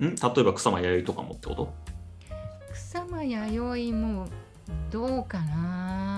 [0.00, 0.14] ん？
[0.14, 1.72] 例えば草間弥生とかもってこと？
[2.72, 4.28] 草間弥生も
[4.90, 6.11] どうかな？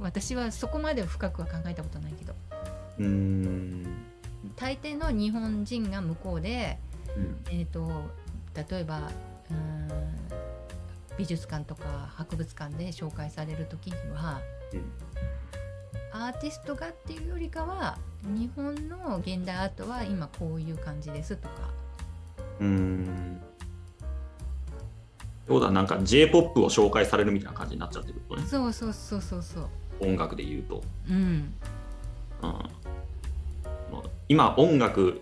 [0.00, 2.34] 私はそこまで深くは考えたことないけど。
[2.98, 3.84] うん。
[4.56, 6.78] 大抵の日本人が向こうで、
[7.16, 7.36] うん。
[7.50, 7.88] えー、と
[8.54, 9.10] 例えば
[9.50, 9.88] うん
[11.18, 14.40] 美術館とか博物館で紹介される時には、
[16.12, 21.54] アーティストがっていうよりかは日本の現代アートは今こういう感じですとか。
[22.60, 23.40] うん。
[25.46, 28.42] そうだなんか J−POP を紹介されるみたいな感じになっちゃってとね。
[28.46, 29.68] そうそうそうそうそう
[30.00, 31.54] 音楽で言うと、うん。
[32.42, 32.54] うん、
[34.28, 35.20] 今音楽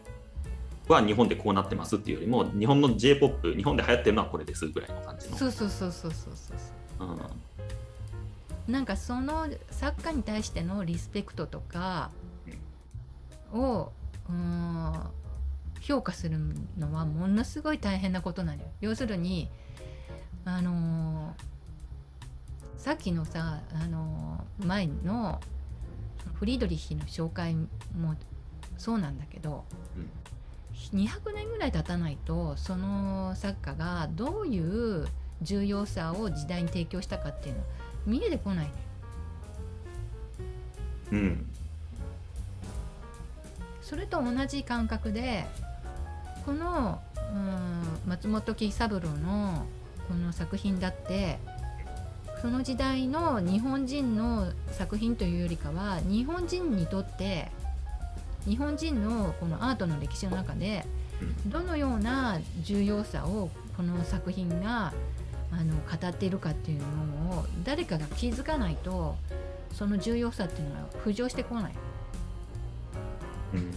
[0.89, 5.37] は日本でこうなってますっていうよりも日本の J−POP 日本で流行ってるのはこれですぐらいの感じの。
[5.37, 6.57] そうそうそうそうそうそう
[6.99, 12.11] そううんなんかその作家に対してのリスペクトとか
[13.53, 13.93] を
[14.29, 14.93] うん
[15.81, 16.39] 評価する
[16.79, 18.69] のはものすごい大変なことなのよ。
[18.81, 19.49] 要するに
[20.45, 21.54] あのー
[22.85, 25.41] さっきのさ、あのー前の
[26.35, 28.15] フリードリヒの紹介も
[28.77, 29.65] そうなんだけど、
[30.93, 35.07] 200年ぐらい経たないとその作家がどういう
[35.41, 37.67] 重要さを時代に提供したかっていうのは
[38.05, 38.71] 見えてこない。
[41.11, 41.47] うん。
[43.81, 45.47] それと同じ感覚で
[46.45, 49.65] このうん松本喜三郎の
[50.07, 51.39] この作品だって
[52.45, 57.51] その時代の日本人の作品というよりかは日本人にとって
[58.47, 60.85] 日本人のこのアートの歴史の中で
[61.47, 64.93] どのような重要さをこの作品が
[65.53, 69.17] あの語っているかっていうのを誰かが気づかないと
[69.73, 71.73] その重要さっていうのは浮上してこない。
[73.55, 73.75] うん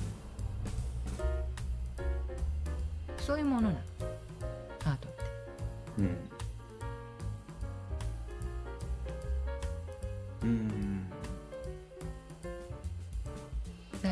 [3.19, 3.75] そういうものなの
[4.84, 5.23] アートって。
[5.99, 6.37] うんうん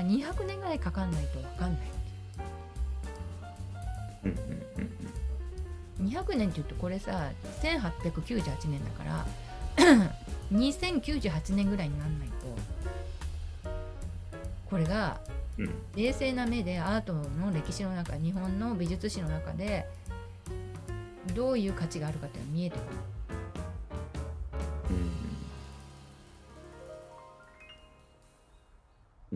[0.05, 1.39] 200年ぐらいかかんないと。
[1.39, 1.81] 分かんない。
[4.25, 4.65] うんうん
[6.09, 9.25] 200年っていうとこれさ1898年だから
[10.51, 12.33] 2098年ぐらいになんないと。
[14.69, 15.19] これが
[15.57, 15.73] うん。
[15.95, 19.87] 冷静な目でアートの歴史の中日本の美術史の中で
[21.33, 22.85] どういう価値があるかっていうのが見えてくる。
[24.91, 25.24] うん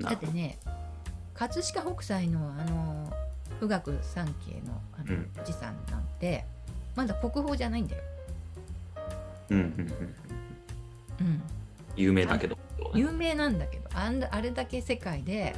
[0.02, 0.58] だってね
[1.34, 3.14] 葛飾北斎のあの
[3.60, 5.30] 富岳三景のあのうん。
[5.46, 6.46] 持参なんて
[6.96, 8.04] まだ国宝じゃないんだよ。
[9.50, 11.42] うんうんうんうん、
[11.96, 12.58] 有名だけど。
[12.94, 15.56] 有名なんだけどあんあれだけ世界で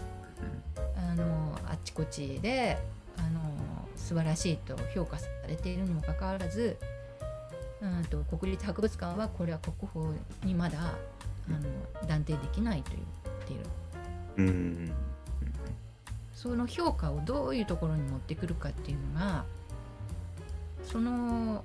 [0.98, 2.78] あのあっちこっちで
[3.18, 3.40] あの
[3.96, 6.78] 素晴らしいと評価されているにもかかわらず
[7.82, 10.06] うんと国立博物館はこれは国宝
[10.44, 13.64] にまだあの断定できないと言っている
[16.34, 19.46] その評価をどういうところに持ってくるかっていうのが
[20.84, 21.64] その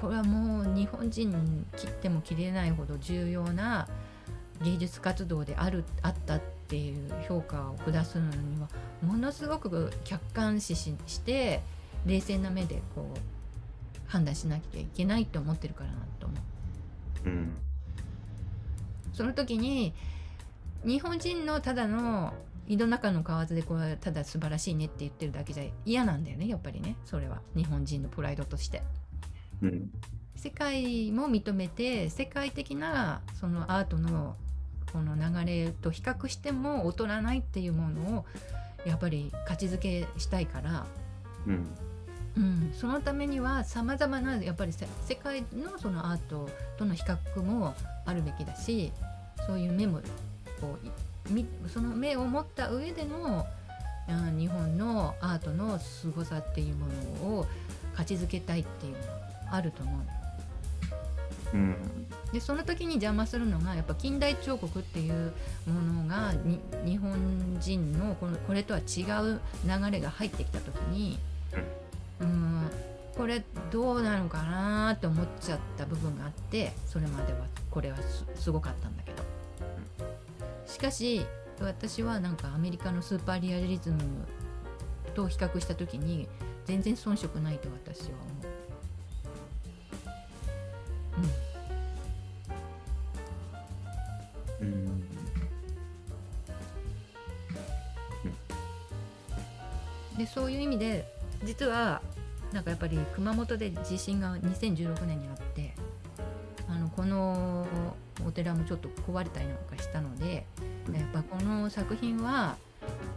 [0.00, 3.88] これはもう日本人切っても切れないほど重要な
[4.62, 8.68] 芸術活動であるあったっていう評価を下すのには
[9.02, 11.60] ものすごく客観視しして
[12.06, 13.18] 冷静な目でこう
[14.06, 15.90] 判断しなきゃいけないと思ってるから。
[15.90, 16.36] なと思
[17.26, 17.28] う。
[17.28, 17.56] うん。
[19.12, 19.94] その時に
[20.84, 22.32] 日本人のただの
[22.66, 26.96] 井の中の蛙でこれただ素晴らしいねって言ってるだけじゃ嫌なんだよねやっぱりね。
[27.04, 27.40] それは。
[27.54, 28.82] 日本人のプライドとして。
[29.62, 29.90] うん
[30.36, 34.36] 世界も認めて世界的なそのアートの
[34.92, 38.24] この流れと比較しても劣らないっていうものを
[38.84, 40.86] やっぱり価値づけしたいから、
[41.46, 41.66] うん。
[42.36, 48.92] うん、そのためにはさまざまなやっぱり世界のそのアートとの比較もあるべきだし
[49.46, 50.00] そういう目も
[50.60, 53.46] こうその目を持った上での
[54.06, 56.86] あ日本のアートの凄さっていうも
[57.22, 57.46] のを
[57.94, 59.18] 価値づけたいっていうのは
[59.52, 60.00] あると思う。
[61.54, 61.76] うん。
[62.32, 65.32] でその時に邪魔するのがやっぱ近代彫刻っていう
[65.66, 67.14] ものがに日本
[67.60, 71.18] 人のこのこれとは違う流れが入ってきた時に、
[72.20, 72.70] うん。
[73.16, 77.38] これどうなのかなって思っちゃった部分があってそれまでは
[77.70, 77.96] これは
[78.34, 79.03] すごかったんだ
[80.74, 81.24] しかし
[81.60, 83.98] 私はなんかアメリカのスーパーリアリズム
[85.14, 86.26] と比較した時に
[86.64, 88.26] 全然遜色ないと私は思
[94.58, 94.62] う。
[94.62, 94.70] うん、う
[100.16, 100.18] ん。
[100.18, 101.06] でそういう意味で
[101.44, 102.02] 実は
[102.52, 105.72] なんかやっぱり熊本で地震が2016年にあって
[106.68, 107.53] あのこのお
[108.34, 110.46] 寺もちょっと壊れたりなんかしたので
[110.92, 112.56] やっぱこの作品は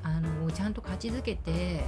[0.03, 1.83] あのちゃんと勝ちづけて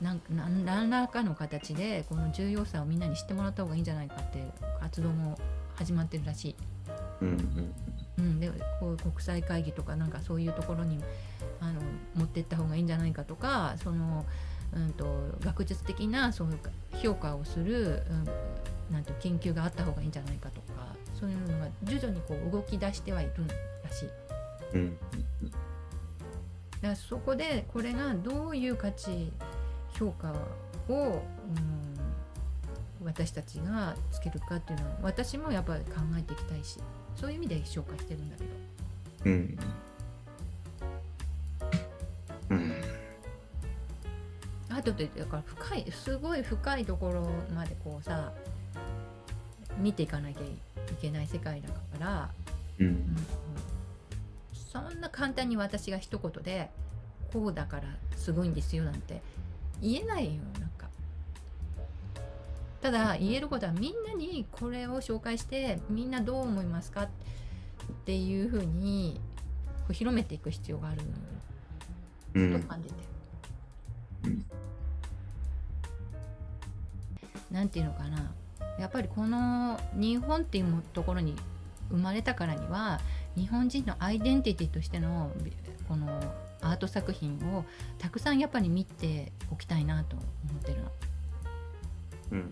[0.00, 4.44] あのなん何何らかの形でこの重要さをみんなに知ってもらった方がいいんじゃないかって
[4.80, 5.38] 活動も
[5.76, 6.56] 始まってるらしい。
[7.20, 7.74] うんうん
[8.18, 8.50] うん、で
[8.80, 11.02] こう国際会議とかなんかそういうところに
[11.60, 11.80] あの
[12.14, 14.24] 持ってった方がいいんじゃないかとかその、
[14.74, 15.06] うんと、
[15.40, 16.58] 学術的なそういう
[16.98, 18.02] 評価をする、
[18.90, 20.60] うん、なんて研究があった方がいいんじゃないかと。
[20.60, 20.63] か
[21.24, 23.32] そういうのが徐々にこう動き出してはいる
[23.82, 24.08] らしい。
[24.74, 24.96] うん、だ
[26.82, 29.32] からそこでこれがどういう価値
[29.98, 30.34] 評価を、
[30.90, 31.22] うん、
[33.02, 36.78] 私たちがつけるかっていうのは私もやっぱり考えていきたいし
[37.16, 38.50] そういう意味で紹介してるんだけど。
[39.24, 39.58] うん
[42.50, 42.74] うん、
[44.68, 48.30] あとでだから深いすごい深いところまでこうさ
[49.78, 50.44] 見ていかなきゃい
[51.00, 52.30] けない世界だから、
[52.78, 53.16] うん、うん、
[54.52, 56.70] そんな簡単に私が一言で
[57.32, 57.82] こうだから
[58.16, 59.22] すごいんですよなんて
[59.80, 60.88] 言えないよなんか。
[62.80, 67.08] ただ言えることはみんなにこれを紹介してみんなどう思いますかっ
[68.04, 69.20] ていうふうに
[69.90, 72.94] 広めていく必要があると感じて、
[74.24, 74.44] うん、
[77.50, 78.32] なんていうのかな
[78.78, 81.36] やっぱりこの日本っていうところに
[81.90, 83.00] 生まれたからには
[83.36, 85.30] 日本人のアイデンティティとしての
[85.88, 86.08] この
[86.60, 87.64] アート作品を
[87.98, 90.24] たくさんやっぱり見ておきたいなと思
[90.60, 90.92] ってるの。
[92.32, 92.48] うん、も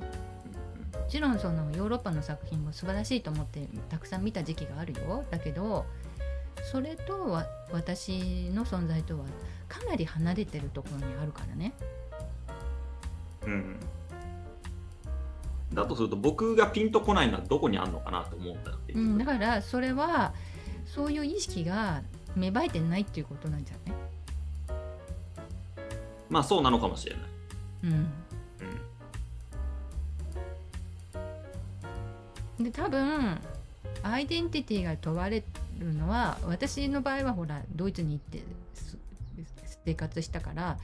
[1.09, 5.87] ちろんそのヨーロッパの作品も素晴らしいと思ってたくさん見た時期があるよだけど
[6.71, 9.25] それとは私の存在とは
[9.69, 11.73] かなり離れてるところにあるからね。
[13.47, 13.77] うん
[15.75, 20.35] だとすると僕がピンとこないのはどこにあるのかなと思ったっていう、うん、だからそれは
[20.87, 22.03] そういう意識が
[22.37, 23.97] 芽生えてないっていうことなんじゃない？
[26.29, 27.25] まあそうなのかもしれない。
[27.85, 28.13] うん。
[32.59, 33.39] うん、で多分
[34.03, 35.45] アイデンティティが問われ
[35.79, 38.43] るのは私の場合はほらドイツに行って
[39.85, 40.79] 生活したから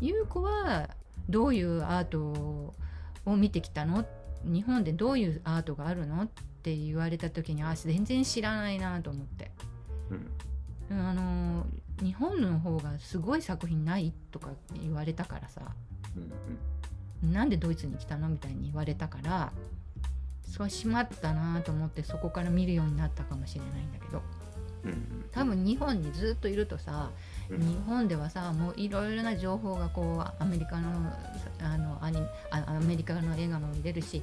[0.00, 0.88] 優子は
[1.28, 4.04] どういうアートを見てきたの？
[4.44, 6.22] 日本でどういうアートがあるの？
[6.22, 6.28] っ
[6.62, 9.50] て言われた時にあ全然知らないなと思って、
[10.90, 11.66] うん、あの
[12.02, 14.50] 日本の方がすごい作品ないとか
[14.82, 15.60] 言われたからさ、
[17.22, 18.28] うん、なんでドイツに来たの？
[18.28, 19.52] みたいに言われたから
[20.46, 24.22] そうしまったなと思ってそこから見るようになったかもしれないんだけど、
[24.84, 27.10] うん、多分日本にずっといるとさ
[27.50, 31.12] 日本ではさもういろいろな情報がこうアメリカの
[31.60, 32.18] あのアニ
[32.50, 34.22] アメリカの映画も見れるし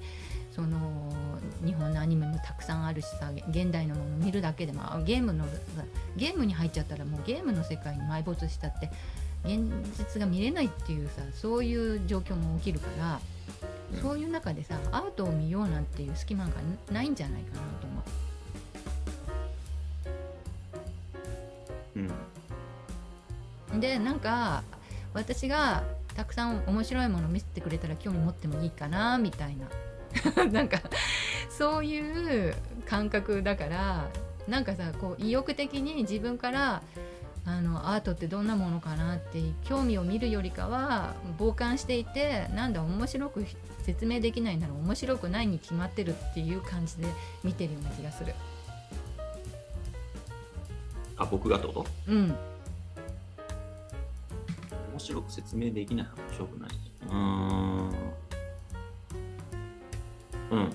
[0.52, 1.12] その
[1.64, 5.46] 日本のアニメもたくさんあるしさ現代のもの見るだけでもゲームの
[6.18, 8.90] ゲームに入っちゃったらもうゲームの世界に埋没したって
[9.46, 13.20] 現実が見れないっていうさそういう状況も起きるから、
[14.00, 16.52] そういう中でさアートを見ようなんていう隙間が
[16.92, 18.02] ないんじゃないかなと思
[21.96, 22.00] う。
[22.02, 22.41] うん
[23.80, 24.64] でなんか
[25.14, 25.84] 私が
[26.16, 29.68] たくさん面白いものを見せてくれたら興味持ってもいいかなみたいな。
[30.52, 30.82] なんか
[31.50, 32.54] そういう
[32.86, 34.10] 感覚だから
[34.48, 36.82] なんかさこう意欲的に自分から
[37.46, 43.46] あのアートってどんなものかなって興味を見るよりかは傍観していてなんだ面白く
[43.84, 47.08] 説明できないなら面白くないに決まってるっていう感じで
[47.44, 48.34] 見てるような気がする。
[51.18, 51.86] あ僕がってこと？
[52.08, 52.36] うん
[54.92, 56.70] 面白く説明できない面白くない。
[57.10, 57.90] うん。
[60.52, 60.74] うん。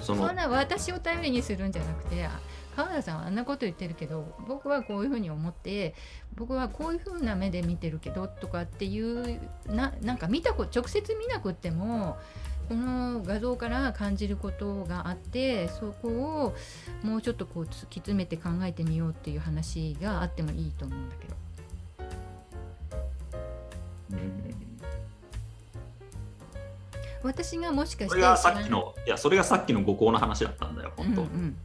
[0.00, 2.28] そそんな私を頼りにするんじゃなくて
[2.76, 5.94] 川田さんはあんなこと言ってるけど僕はこういうふうに思って
[6.36, 12.16] 僕はこういうふうな目で見てるけどとかっていうななんか見たこ直接見なくっても
[12.68, 16.54] この画像から感じることがあってそこを
[17.02, 21.37] もうちょっとこう突き詰めて考えてみようっていう話があってもいいと思うんだけど。
[27.22, 29.10] 私がもしかしてそれがさっきのい。
[29.10, 31.56] やそれがさっきの五行の話だったんだよ本当、うん。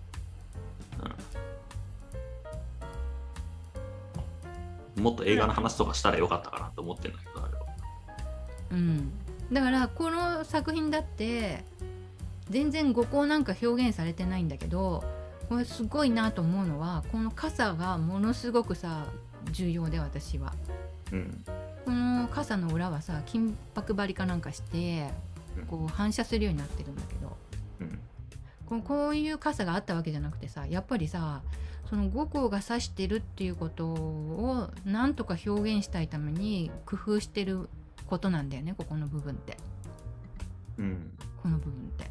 [4.98, 5.04] うん。
[5.04, 7.64] もっと映画の話とかしたらよかったかなと思ってるんだけどあれは。
[8.72, 9.12] うん、
[9.52, 11.64] だからこの作品だって
[12.50, 15.04] 全然五行なんか表現されてないんだけど
[15.50, 19.06] これすごいなと思うのはこの傘がものすごくさ
[19.52, 20.54] 重要で私は。
[21.12, 21.44] うん。
[21.86, 25.10] この傘の裏はさ金箔張りかなんかして
[25.68, 27.38] こう反射するようになってるんだけど。
[27.82, 28.00] うん。
[28.66, 31.42] こうこういう傘があったわけじゃなくてさやっぱりさ
[31.90, 37.68] その五行が指してるっていうことをなんとか表現したいために工夫してる
[38.08, 39.58] ことなんだよねここの部分って。
[40.78, 41.12] うん。
[41.42, 42.10] この部分って。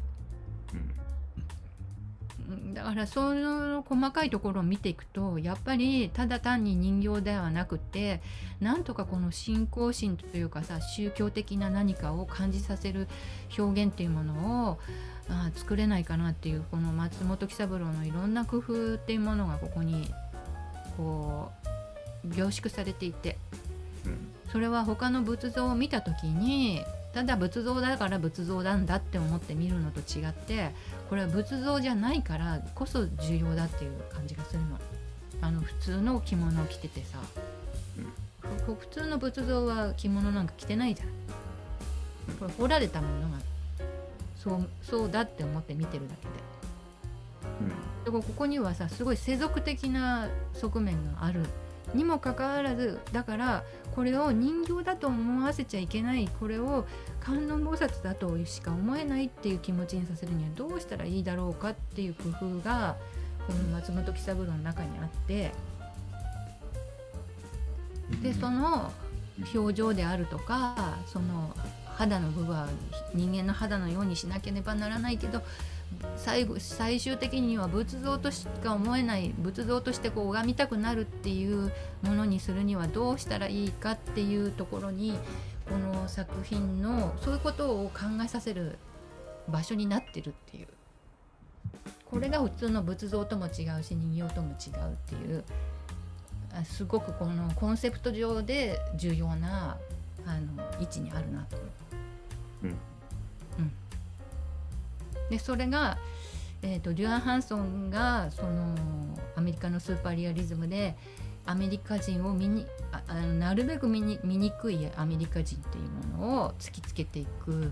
[0.73, 1.02] うんうん
[2.73, 8.21] だからその細かいところを見ていくとやっぱりただ単に人形ではなくて
[8.59, 13.07] なんとかこの信仰心というかさ宗教的な何かを感じさせる
[13.57, 14.79] 表現っていうものを
[15.29, 20.09] あー作れないかなっていうこの松本喜三郎のいろんな工夫っていうものがここに
[20.97, 21.51] こ
[22.23, 23.37] う凝縮されていて。
[24.05, 24.33] うん。
[24.53, 30.71] それは他の仏像を見た時にただ仏像だから仏像なんだって思って見るのと違って
[31.09, 34.79] これは仏像じゃないからこそ重要だっていう感じがするの。
[35.41, 37.17] あの普通の着物を着ててさ、
[38.65, 41.09] ふ普通の仏像は着物なんか着てないじゃん。
[42.39, 43.37] これ彫られたものが
[44.37, 46.31] そうそうだって思って見てるだけで。
[48.05, 51.41] だからここにはさすごい世俗的な側面がある
[51.93, 53.63] にもかかわらずだから
[53.93, 56.85] これを人形だと思わせちゃいけないこれを
[57.19, 62.95] 観音菩薩だとしか思えないっていう気持ちにさせるにはどうしたらいいだろうかっていう工夫が
[63.45, 65.51] この松本喜三郎の中にあって
[68.21, 68.91] でその
[69.53, 71.55] 表情であるとかその
[71.85, 72.67] 肌の部分は
[73.13, 75.41] 人間の肌のようにしなければならないけど
[76.15, 81.71] 最後最終的には仏像としか思えない仏像としてこう拝みたくなるっていう
[82.01, 85.17] ものにするにはどうしたらいいかっていうところに
[85.69, 88.77] この作品のそういうことを考えさせる
[89.47, 90.67] 場所になってるっていう。
[92.05, 95.43] これが普通の仏像とも違うし人形とも違うっていう。
[96.65, 99.77] すごくこのコンセプト上で重要な
[100.25, 101.57] あの位置にあるなと。
[101.57, 102.65] 思う。
[102.65, 102.92] うん。
[105.29, 105.97] でそれが、
[106.61, 108.75] えー、とデュアン・ハンソンがその
[109.35, 110.95] アメリカのスーパーリアリズムで
[111.45, 112.65] アメリカ人を見に
[113.07, 117.71] あのなるべく見に醜いアメリカ人っていうものを突きつけていく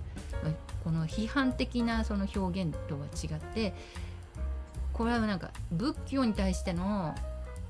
[0.83, 3.73] この批判的なその表現とは違って
[4.91, 7.15] これはなんか仏教に対しての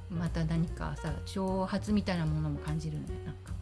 [0.10, 3.61] また何かさ挑発みたいなものも感じるんだよなんか。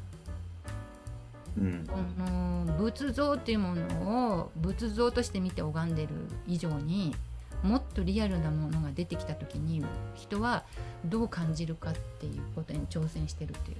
[1.59, 6.09] うんこの仏像っていうものを仏像として見て拝んでる
[6.47, 7.15] 以上に
[7.63, 9.83] もっとリアルなものが出てきた時に
[10.15, 10.63] 人は
[11.05, 13.77] どう感じるかっていうことに挑戦してるっていう。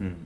[0.00, 0.16] うん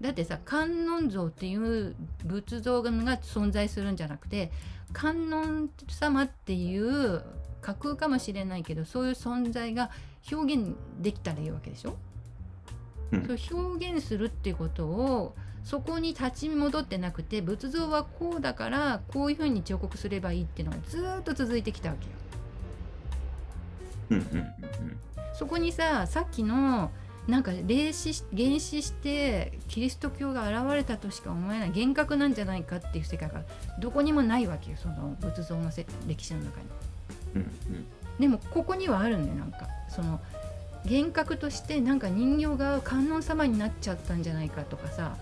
[0.00, 4.50] だってさ観音像っていう仏像が存在するんじゃなくて
[4.94, 7.22] 観音様っていう
[7.60, 9.90] 架空かもしれないけどそういう存在が
[10.32, 11.96] 表現できたらいいわけでしょ、
[13.10, 15.34] そう表現するっていうことを
[15.64, 22.12] そこに立ち戻ってなくて仏像はこうだからこういうふうに彫刻すればいいっていうのがずーっと続いてきたわけよ。
[25.34, 26.90] そこにささっきの
[27.28, 33.42] なんか霊視し原始してキリスト教が現れたとしか思えない幻覚なんじゃないかっていう世界が
[33.78, 36.66] どこにもないわけよその仏像のせ歴史の中に。
[37.36, 37.86] うんうん
[38.18, 40.20] でもここにはあるんだよなんかその
[40.84, 45.16] 幻覚としてなんか人形が観音様になっちゃったんじゃないかとかさ。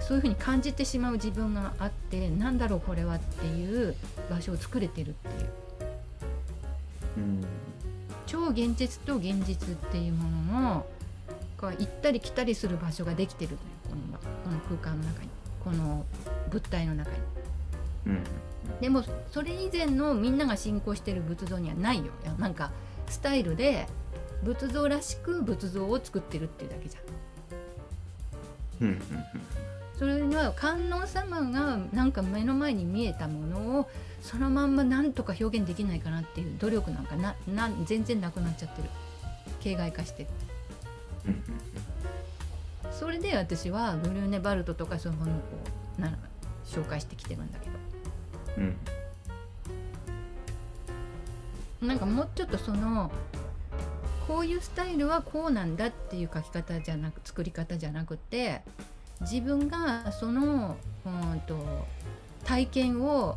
[0.00, 3.94] そういうふうに感じてしまう自分があってなんだろうこれはっていう
[4.28, 5.50] 場所を作れてるっていう。
[7.16, 7.44] うん
[8.26, 10.86] 超現実と現実っていうものの
[11.56, 15.28] こう行ったり来たりする場所ができてるのよこのこの空間の中に。
[15.62, 16.04] この
[16.50, 17.16] 物体の中に。
[18.06, 18.22] うん。
[18.80, 22.06] でもそれ以前のみんなが信仰してる仏像にはないよ。
[22.22, 22.70] いやなんか
[23.08, 23.86] スタイルで
[24.42, 28.86] 仏像らしく仏像を作ってるっていうだけじゃん。
[28.86, 29.00] うんうん
[29.96, 33.88] それには観音様がなんか目の前に見えたものを
[34.20, 38.88] そのまんまなんとか表現できないかなっていう努力なんかなな全然なくなっちゃってる。
[39.60, 40.26] 形骸化して
[42.90, 45.34] それで私はブルーネバルトとかそういうものを
[45.98, 46.18] な
[46.66, 47.72] 紹介してきてるんだけど。
[48.58, 48.76] うん
[51.80, 53.10] なんかもうちょっとその
[54.26, 58.62] こういうスタイルはこうなんだっていう書き方じゃなく作り方じゃなくて
[59.20, 61.56] 自分がその、うんと、
[62.44, 63.36] 体験を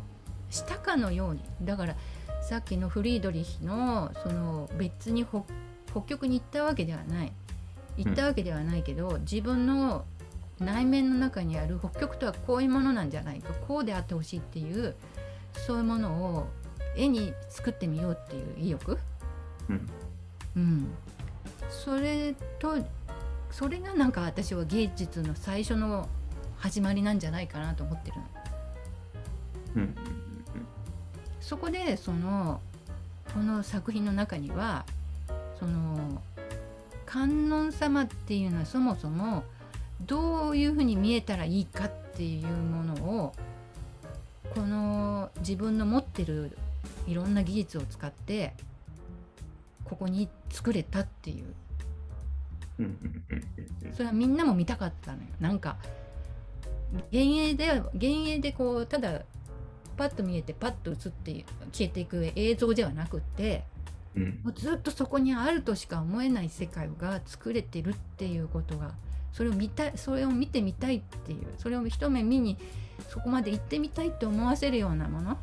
[0.50, 1.40] したかのように。
[1.62, 1.94] だから
[2.42, 5.42] さっきのフリードリヒのその別に北
[6.02, 7.32] 極に行ったわけではない。
[7.96, 10.04] 行ったわけではないけど、うん、自分の
[10.60, 14.94] 内面の中にある北極とはこういうものなんじゃないかこうであってほしいっていう
[15.66, 16.48] そういうものを
[16.98, 18.98] 絵に作ってみようっていう意欲、
[19.70, 19.88] うん、
[20.56, 20.88] うん、
[21.70, 22.76] それと
[23.50, 26.08] それがなんか私は芸術の最初の
[26.58, 28.24] 始まりなんじゃないかなと思ってるの。
[29.76, 29.94] うん、
[31.40, 32.60] そこでその
[33.32, 34.84] この作品の中には
[35.60, 36.20] その
[37.06, 39.44] 観音様っていうのはそもそも
[40.00, 42.94] どういうふうに見えたらいいかっていうもの
[43.24, 43.32] を
[44.54, 46.56] この自分の持ってる
[47.06, 48.54] いろんな技術を使って
[49.84, 51.44] ここに作れたっていう。
[53.92, 55.28] それはみんなも見たかったのよ。
[55.40, 55.78] なんか
[57.12, 59.22] 幻影で幻影でこうただ
[59.96, 63.64] パッと見えてパッと映って消えていく映像ではなくって、
[64.16, 68.92] うん、もうずっとそこにあるとしか思えない世界が作れてるっていうことが
[69.32, 72.56] それを見たいそれを見てみたいっていうそれを一目見に
[73.08, 75.36] そこまで行ってみたいって思わせるようなもの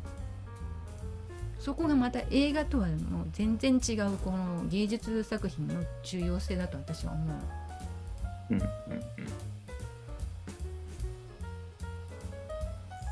[1.66, 7.36] そこがまた映画とはもう全然違うこの芸術作品の重要性だと私は思う。
[8.50, 9.00] うんうんうん。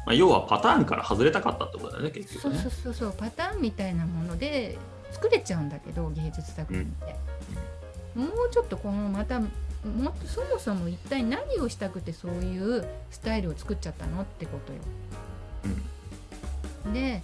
[0.07, 2.61] まあ、要はパターンから外れたかったってことだよね結局ね。
[2.61, 4.79] そうそうそうパターンみたいなもので
[5.11, 7.17] 作れちゃうんだけど芸術作品って、
[8.15, 9.49] うん、もうちょっとこのまたも
[10.25, 14.79] そもそも一体何をしたくてそういうスタイルを作っちゃったのってことよ。
[16.85, 17.21] うん、で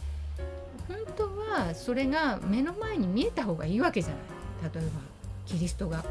[0.91, 4.73] 本当はそれが目の前に見えた方がいいわけじゃない。
[4.75, 5.01] 例えば
[5.47, 6.05] キリストが、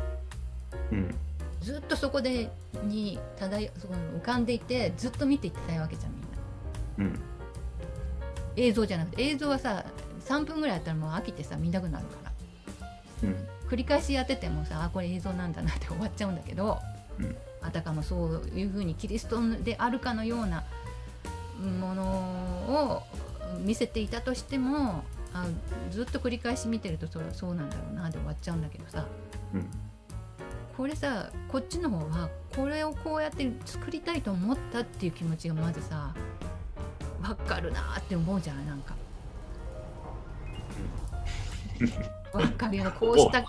[0.91, 1.13] うん、
[1.61, 2.49] ずっとそこで
[2.83, 6.11] に漂その浮かんでいてずっと見ていきたいわけじゃん
[6.97, 7.19] みんな、うん、
[8.55, 9.85] 映像じゃなくて映像はさ
[10.25, 13.35] 3分ぐらいやったらもう飽きてさ見たくなるから、うん、
[13.69, 16.79] 繰り返しやっててもさあこれ映像なんだなって終わっちゃうんだけど、
[17.19, 20.63] うん、あたかもそういうふうにキリストであるかのような
[21.81, 23.03] ものを
[23.59, 25.45] 見せていたとしてもあ
[25.91, 29.05] ずっと繰り返し見てるとそそうなんだろうなで終わっちゃうんだけどさ、
[29.53, 29.65] うん、
[30.75, 36.13] これさこっちの方はこれをこうやって作りたいと思ったっていう気持ちがまずさ
[37.21, 38.95] 分かるなって思うじゃないなんか。
[42.33, 43.43] 分かるよねこうした。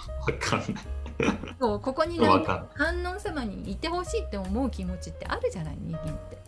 [1.61, 6.39] そうここになんか観音様にいてほしいって思う気持ちってあるじゃない人間って。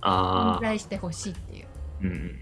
[0.00, 1.47] あ存在してほしいって
[2.06, 2.38] いう。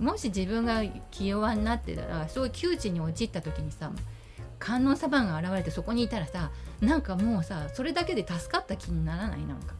[0.00, 3.92] もし自分が気弱になってたらそういう窮地に陥った時にさ
[4.58, 6.50] 観音様が現れてそこにいたらさ
[6.80, 9.46] なんかもうさそれだけで助かった気にならない？
[9.46, 9.74] なんか。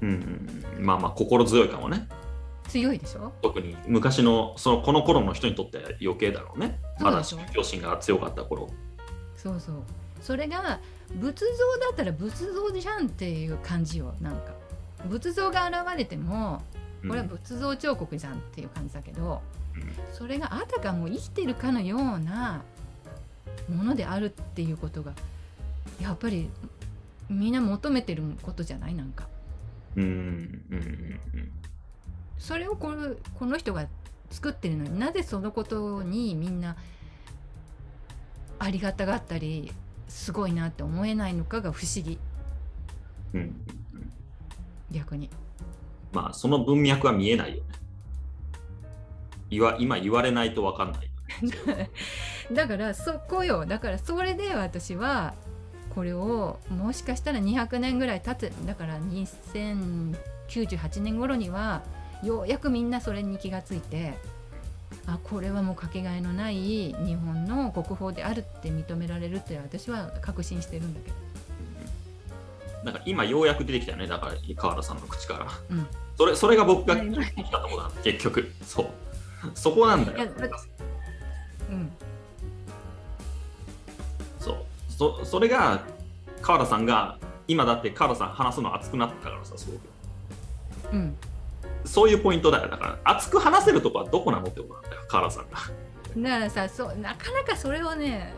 [0.00, 2.06] うん、まあまあ心強いかもね。
[2.68, 3.32] 強いでしょ？
[3.42, 6.78] 特に昔のそのこの頃の人にとっては余計だろうね。
[7.00, 8.68] まだ宗教心が強かった頃。
[9.36, 9.76] そうそう。
[10.20, 10.80] それが
[11.16, 14.52] 仏像だったら仏像じゃんっていう感じよなんか。
[15.08, 16.62] 仏像が現れても
[17.06, 19.42] これは仏像彫刻じゃんっていう感じだけど、
[19.74, 22.62] うん、それがあたかも生きてるかのような
[23.68, 25.12] ものであるっていうことが
[26.00, 26.50] やっぱり
[27.28, 29.28] みんな求めてることじゃないなんか。
[32.38, 33.86] それをこのこの人が
[34.30, 36.76] 作ってるのになぜそのことにみんな
[38.58, 39.72] ありがたがったり
[40.08, 42.18] すごいなって思えないのかが不思議、
[43.34, 43.54] うん、
[44.90, 45.30] 逆に。
[46.14, 47.62] まあその文脈は見えないよね。
[49.50, 51.10] 言わ今言われないと分かんない。
[52.52, 55.34] だからそこよだからそれで私は
[55.94, 61.82] これをもしかしたら200年ぐらい経つだから2098年頃には
[62.22, 64.14] ようやくみんなそれに気がついて
[65.06, 71.16] あこれはもうかけがえのない日本の国宝であるって認められるって私は確信してるんだけど。
[72.84, 75.86] なんか今ようやく出てきたよねだから川原さんの口から、うん、
[76.16, 78.52] それそれが僕が聞いたところだ結局。
[78.62, 78.86] そう。
[79.54, 80.30] そこなんだよ。
[81.70, 81.92] うん。
[84.38, 84.56] そう。
[84.88, 85.82] そそれが
[86.40, 89.80] 川原さんが今だって川原さん話すの熱くなったからさすごく。
[90.92, 91.16] うん。
[91.84, 92.68] そういうポイントだよ。
[92.68, 95.58] だから熱く話せるとこはどこなのってことなんだよ川原さんが。
[96.16, 98.32] だからさそうなかなかそれをね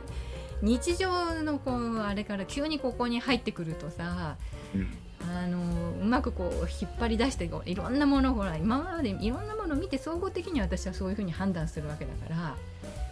[0.62, 4.36] 日常のこうあれから急にここに入ってくるとさ、
[4.74, 4.88] うん、
[5.34, 12.56] あのうまくこう引っ張り出していろんなものほら今までいろんなものを見て総合的に私はそういうふうに判断するわけだから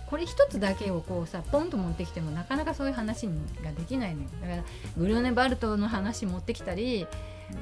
[0.08, 4.62] これ一つだけをこうさポンと持ってきてもなかなかそういう話ができないのよだから
[4.96, 7.06] グルーネバルトの話持ってきたり、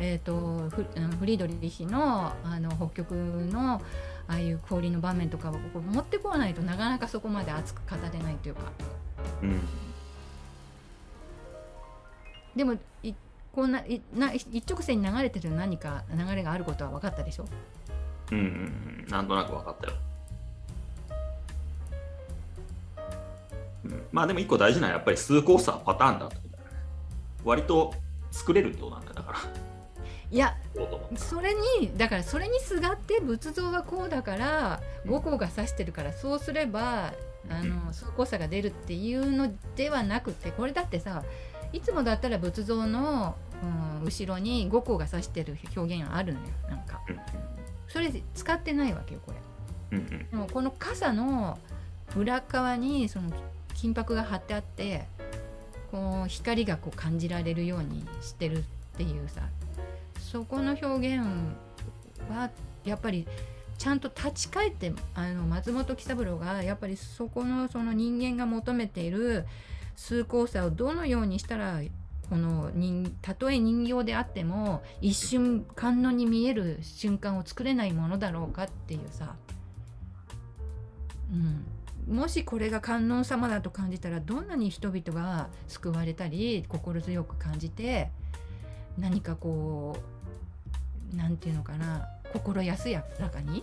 [0.01, 0.85] えーと、フ
[1.19, 3.81] フリードリヒのあの北極の
[4.29, 8.61] ああいう氷の場面とかを持ってこないとなかなかそこまで熱く語れないというか。
[9.43, 9.61] うん
[12.55, 13.15] でもい
[13.53, 17.47] こんないな一直線に流れてる何か流れがあることは分かったでしょ？
[18.31, 18.49] うんうんう
[19.03, 19.07] ん。
[19.09, 19.93] なんとなく分かったよ、
[23.85, 26.77] うん、まあでも一個大事なのはやっぱり数コースターパターンだってことだよね。
[27.45, 27.95] 割と
[28.31, 29.39] 作れるってことなんだだから。
[30.31, 30.57] いや
[31.17, 37.13] それにだからそれにすがって仏像はこうだから五行が指してるからそうすれば
[37.51, 41.23] あの数コースターが出るっていうのではなくてこれだってさ
[41.73, 43.35] いつもだったら仏像の、
[44.01, 47.01] うん、後ろに五光が指してる表現があるのよなんか、
[47.89, 49.33] それ使ってないわけよこ
[49.91, 51.59] れ、でもこの傘の
[52.17, 53.31] 裏側にその
[53.75, 55.05] 金箔が貼ってあって
[55.91, 58.63] こう光がこう感じられるようにしてるっ
[58.97, 59.43] ていうさ
[60.19, 61.27] そこの表現
[62.31, 62.51] は
[62.85, 63.27] やっぱり
[63.79, 69.45] ちゃんと立ち返ってあの松本喜三郎がやっぱりそこのその人間が求めている
[69.97, 71.81] 崇高さをどのようにしたら
[72.29, 79.37] この人たとえ人形であっても一瞬観音に見える瞬間を作れないものだろうかっていうさ、
[81.31, 88.11] うん、もしこれが観音様だと感じたらどんなに人々が救われたり心強く感じて
[88.97, 89.97] 何かこ
[91.13, 93.63] う何て言うのかな心安らかに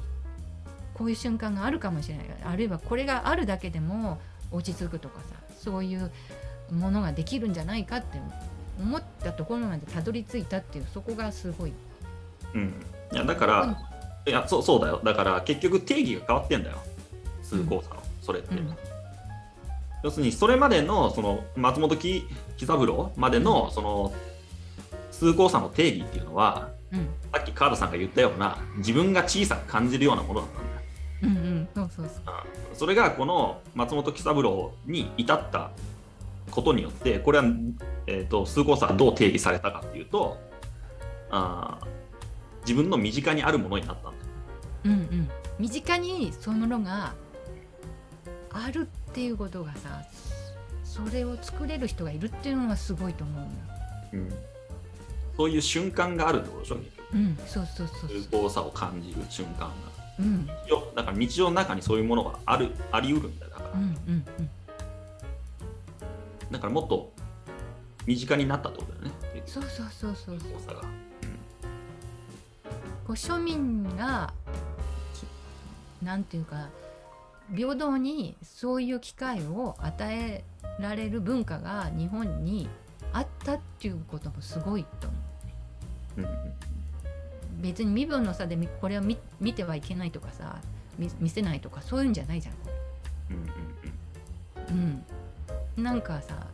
[0.93, 2.25] こういう瞬間があるかもしれない。
[2.43, 4.19] あるいはこれがあるだけでも
[4.51, 5.39] 落ち着くとかさ。
[5.60, 6.12] そういう
[6.72, 8.20] ものができるんじゃないかって
[8.80, 11.74] 思ったところまでたどり着いたっていうそこがすごい。
[12.55, 12.74] うん、
[13.12, 15.01] いやだから、うん、いやそうそうだよ。
[15.03, 16.78] だから結局定義が変わってんだよ。
[17.43, 18.55] 通行差の、それって。
[18.55, 18.76] うん、
[20.03, 22.26] 要するにそれまでのその松本喜
[22.66, 24.14] 三郎までのその
[25.12, 30.68] 通行差の定義っていうのは、うん、さっき川田さんが言ったような自分が小さく感じるようなものだったん。
[31.24, 31.67] うんうん。
[31.74, 32.36] そうそうそう。
[32.74, 35.72] それがこの松本喜三郎に至った
[36.51, 37.45] ことによってこれは、
[38.07, 40.38] えーと、崇高さはどう定義されたかっていうと
[41.30, 41.80] あ
[42.61, 44.17] 自分の身近にあるものになったんだ。
[44.86, 45.30] うんうん。
[45.59, 47.13] 身近にそういうものが
[48.51, 50.03] あるっていうことがさ
[50.84, 53.47] それを作れる人がいるっていうのがすごいと思う
[54.11, 54.30] うん、
[55.38, 56.78] そういう瞬間があるってことでしょ
[57.13, 57.38] うん。
[57.45, 58.09] そうそうそう。
[58.09, 59.74] 崇高さを感じる瞬間が
[60.20, 60.45] うん、
[60.95, 64.49] だから日常の中にそういうものがあるあり得るんだよだから、うんうんうん、
[66.51, 67.11] だからもっと
[68.05, 69.11] 身近になったってことだよね。
[69.45, 70.76] そうそうそうそうそう。
[70.76, 70.89] が、うん、
[73.05, 74.34] こう庶民が
[76.03, 76.70] なんていうか
[77.55, 80.43] 平等にそういう機会を与え
[80.80, 82.70] られる文化が日本に
[83.13, 85.17] あったっていうこともすごいと思
[86.17, 86.68] う、うん
[87.60, 90.57] 別に身分の差でこれを見見てはいけないとかさ
[90.97, 92.55] 見せないとかそういうんじゃないじゃん。
[94.70, 95.03] うん、うん
[95.78, 96.47] うん、なんかさ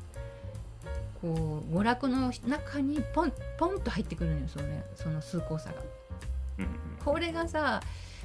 [1.21, 5.75] こう娯楽の中にポンポンと入ってくるのよそれその崇高さが。
[6.59, 6.69] うんうん、
[7.03, 7.81] これがさ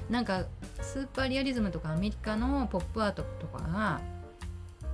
[0.09, 0.45] なんか
[0.81, 4.01] スーパーリアリズムとかアメリカのポップアートとかが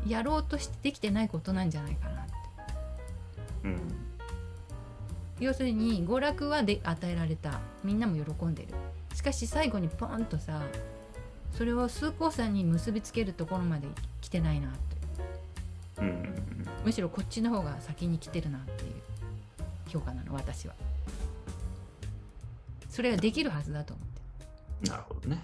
[0.05, 2.33] やろうとしてできてないことなんじゃないかなって。
[3.65, 4.06] うん
[5.39, 7.59] 要するに娯楽はで与えられた。
[7.83, 8.69] みんなも喜んでる。
[9.13, 10.61] しかし最後にポンとさ
[11.51, 13.88] それを崇高さに結びつけるところまで
[14.21, 16.35] 来てないなって、うん、
[16.85, 18.91] むしろこっちの方が先に来てるなっていう。
[19.89, 20.73] 評価なの私は。
[22.89, 24.07] それができるはずだと思っ
[24.81, 24.89] て。
[24.89, 25.41] なるほどね。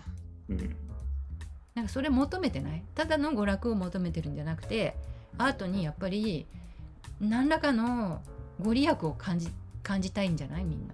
[0.49, 0.75] うん。
[1.75, 2.83] なんかそれ求めてない？
[2.93, 4.97] ただの娯楽を求めてるんじゃなくて
[5.37, 6.45] アートにやっぱり
[7.21, 8.21] 何らかの
[8.61, 9.47] ご利益を感じ
[9.83, 10.63] 感じたいんじゃない？
[10.63, 10.93] みんな。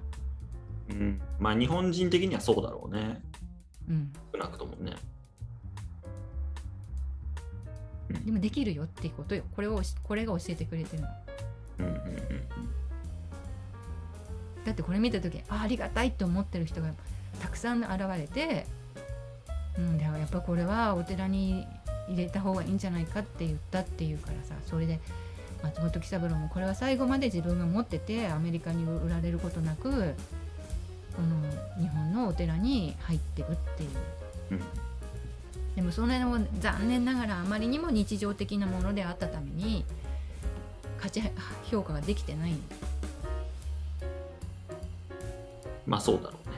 [0.89, 3.21] うん、まあ日本人的にはそうだろうね。
[3.87, 4.11] うん。
[4.33, 4.95] 少なくともね。
[8.25, 9.43] でもできるよっていうことよ。
[9.55, 11.09] これをこれが教えてくれてるの。
[11.79, 12.03] うんうんうん、
[14.65, 16.89] だってこれ見た時あありがたいって思ってる人が
[17.39, 18.65] たくさん現れて、
[19.77, 21.65] うん、でもやっぱこれはお寺に
[22.09, 24.99] 入れた方がいいんじゃないかって言ったっていうからさそれで
[25.63, 33.89] 松本喜三郎もこれは最後まで自分が持っててアメリカに売られることなくこの日本のお寺に入ってるっていう、
[34.51, 34.61] うん、
[35.75, 39.83] でもそれも残念ながらあまりにも日常的なものであったために
[40.97, 41.21] 価値
[41.69, 42.53] 評価ができてない
[45.85, 46.55] まあそうだろうね。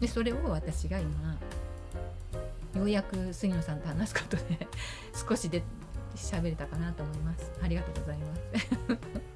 [0.00, 1.36] でそれを私が今
[2.76, 4.68] ようやく杉野さんと話すことで
[5.28, 5.62] 少しで
[6.14, 7.50] 喋れたかなと思います。
[7.62, 9.33] ありがとうございます。